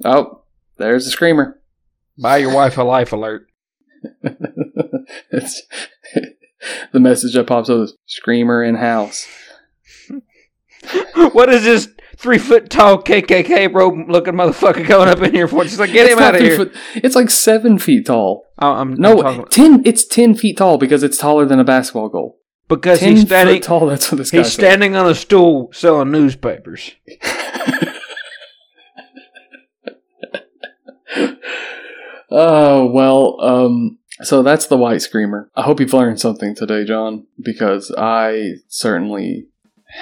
Oh, 0.04 0.42
there's 0.78 1.06
the 1.06 1.12
screamer. 1.12 1.62
buy 2.18 2.38
your 2.38 2.54
wife 2.54 2.78
a 2.78 2.84
life 2.84 3.14
alert. 3.14 3.48
it's 5.32 5.62
the 6.92 7.00
message 7.00 7.34
that 7.34 7.48
pops 7.48 7.70
up 7.70 7.80
is 7.82 7.96
screamer 8.06 8.64
in 8.64 8.76
house. 8.76 9.28
what 11.34 11.50
is 11.50 11.64
this 11.64 11.90
three 12.18 12.38
foot 12.38 12.70
tall 12.70 13.02
KKK 13.02 13.74
robe 13.74 14.10
looking 14.10 14.34
motherfucker 14.34 14.88
going 14.88 15.10
up 15.10 15.22
in 15.22 15.34
here 15.34 15.48
for? 15.48 15.64
She's 15.64 15.80
like, 15.80 15.92
get 15.92 16.06
It's 16.06 16.14
him 16.14 16.20
out 16.20 16.36
of 16.36 16.42
here. 16.42 16.56
foot- 16.56 16.76
it's 16.96 17.16
like 17.16 17.30
seven 17.30 17.78
feet 17.80 18.06
tall. 18.08 18.46
Oh, 18.60 18.72
I'm, 18.74 18.94
I'm 18.94 19.00
No, 19.02 19.22
talking- 19.22 19.46
ten. 19.46 19.82
It's 19.86 20.06
ten 20.06 20.34
feet 20.36 20.58
tall 20.58 20.78
because 20.78 21.04
it's 21.04 21.18
taller 21.18 21.46
than 21.46 21.60
a 21.60 21.64
basketball 21.64 22.10
goal. 22.10 22.40
because 22.68 23.00
ten 23.00 23.12
he's 23.16 23.26
standing. 23.26 23.62
tall. 23.62 23.86
That's 23.88 24.12
what 24.12 24.18
this 24.18 24.32
guy's 24.32 24.46
He's 24.48 24.54
standing 24.54 24.96
on 24.96 25.08
a 25.10 25.16
stool 25.16 25.70
selling 25.74 26.12
newspapers. 26.12 26.92
Oh 32.30 32.88
well, 32.92 33.38
um, 33.42 34.00
so 34.24 34.44
that's 34.44 34.68
the 34.68 34.78
white 34.78 35.02
screamer. 35.02 35.50
I 35.56 35.64
hope 35.64 35.80
you've 35.80 35.94
learned 35.94 36.20
something 36.20 36.56
today, 36.56 36.84
John, 36.86 37.28
because 37.42 37.92
I 37.98 38.56
certainly 38.68 39.48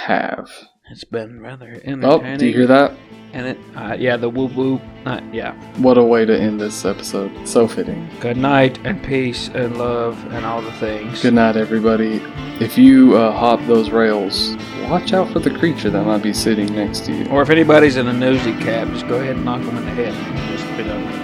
have. 0.04 0.50
It's 0.92 1.04
been 1.04 1.40
rather 1.42 1.82
Oh, 1.86 1.90
entertaining. 1.90 2.38
do 2.38 2.46
you 2.48 2.54
hear 2.54 2.68
that? 2.68 2.94
And 3.34 3.48
it, 3.48 3.58
uh, 3.76 3.96
yeah, 4.00 4.16
the 4.16 4.30
whoop 4.30 4.54
whoop. 4.54 4.82
Uh, 5.06 5.20
yeah. 5.34 5.54
What 5.82 5.98
a 5.98 6.04
way 6.04 6.24
to 6.26 6.40
end 6.40 6.62
this 6.62 6.86
episode. 6.86 7.32
So 7.48 7.68
fitting. 7.68 8.08
Good 8.22 8.38
night 8.38 8.80
and 8.86 9.04
peace 9.04 9.50
and 9.50 9.78
love 9.78 10.18
and 10.32 10.46
all 10.46 10.62
the 10.62 10.72
things. 10.74 11.22
Good 11.22 11.34
night, 11.34 11.58
everybody. 11.58 12.22
If 12.62 12.78
you 12.78 13.18
uh, 13.18 13.32
hop 13.34 13.60
those 13.68 13.90
rails, 13.90 14.56
watch 14.90 15.12
out 15.12 15.34
for 15.34 15.40
the 15.40 15.50
creature 15.52 15.90
that 15.90 16.06
might 16.06 16.24
be 16.24 16.32
sitting 16.34 16.74
next 16.74 17.04
to 17.06 17.14
you. 17.14 17.26
Or 17.30 17.42
if 17.42 17.50
anybody's 17.50 17.98
in 17.98 18.08
a 18.08 18.14
nosy 18.14 18.54
cab, 18.54 18.88
just 18.94 19.08
go 19.08 19.16
ahead 19.16 19.36
and 19.36 19.44
knock 19.44 19.62
them 19.66 19.76
in 19.78 19.84
the 19.86 19.92
head. 19.92 20.14
Just 20.58 20.78
be 20.78 20.84
done 20.84 21.06
with 21.06 21.16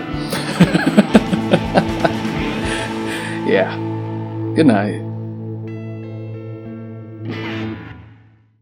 it. 1.75 1.80
Yeah. 3.51 3.75
Good 4.55 4.65
night. 4.67 5.10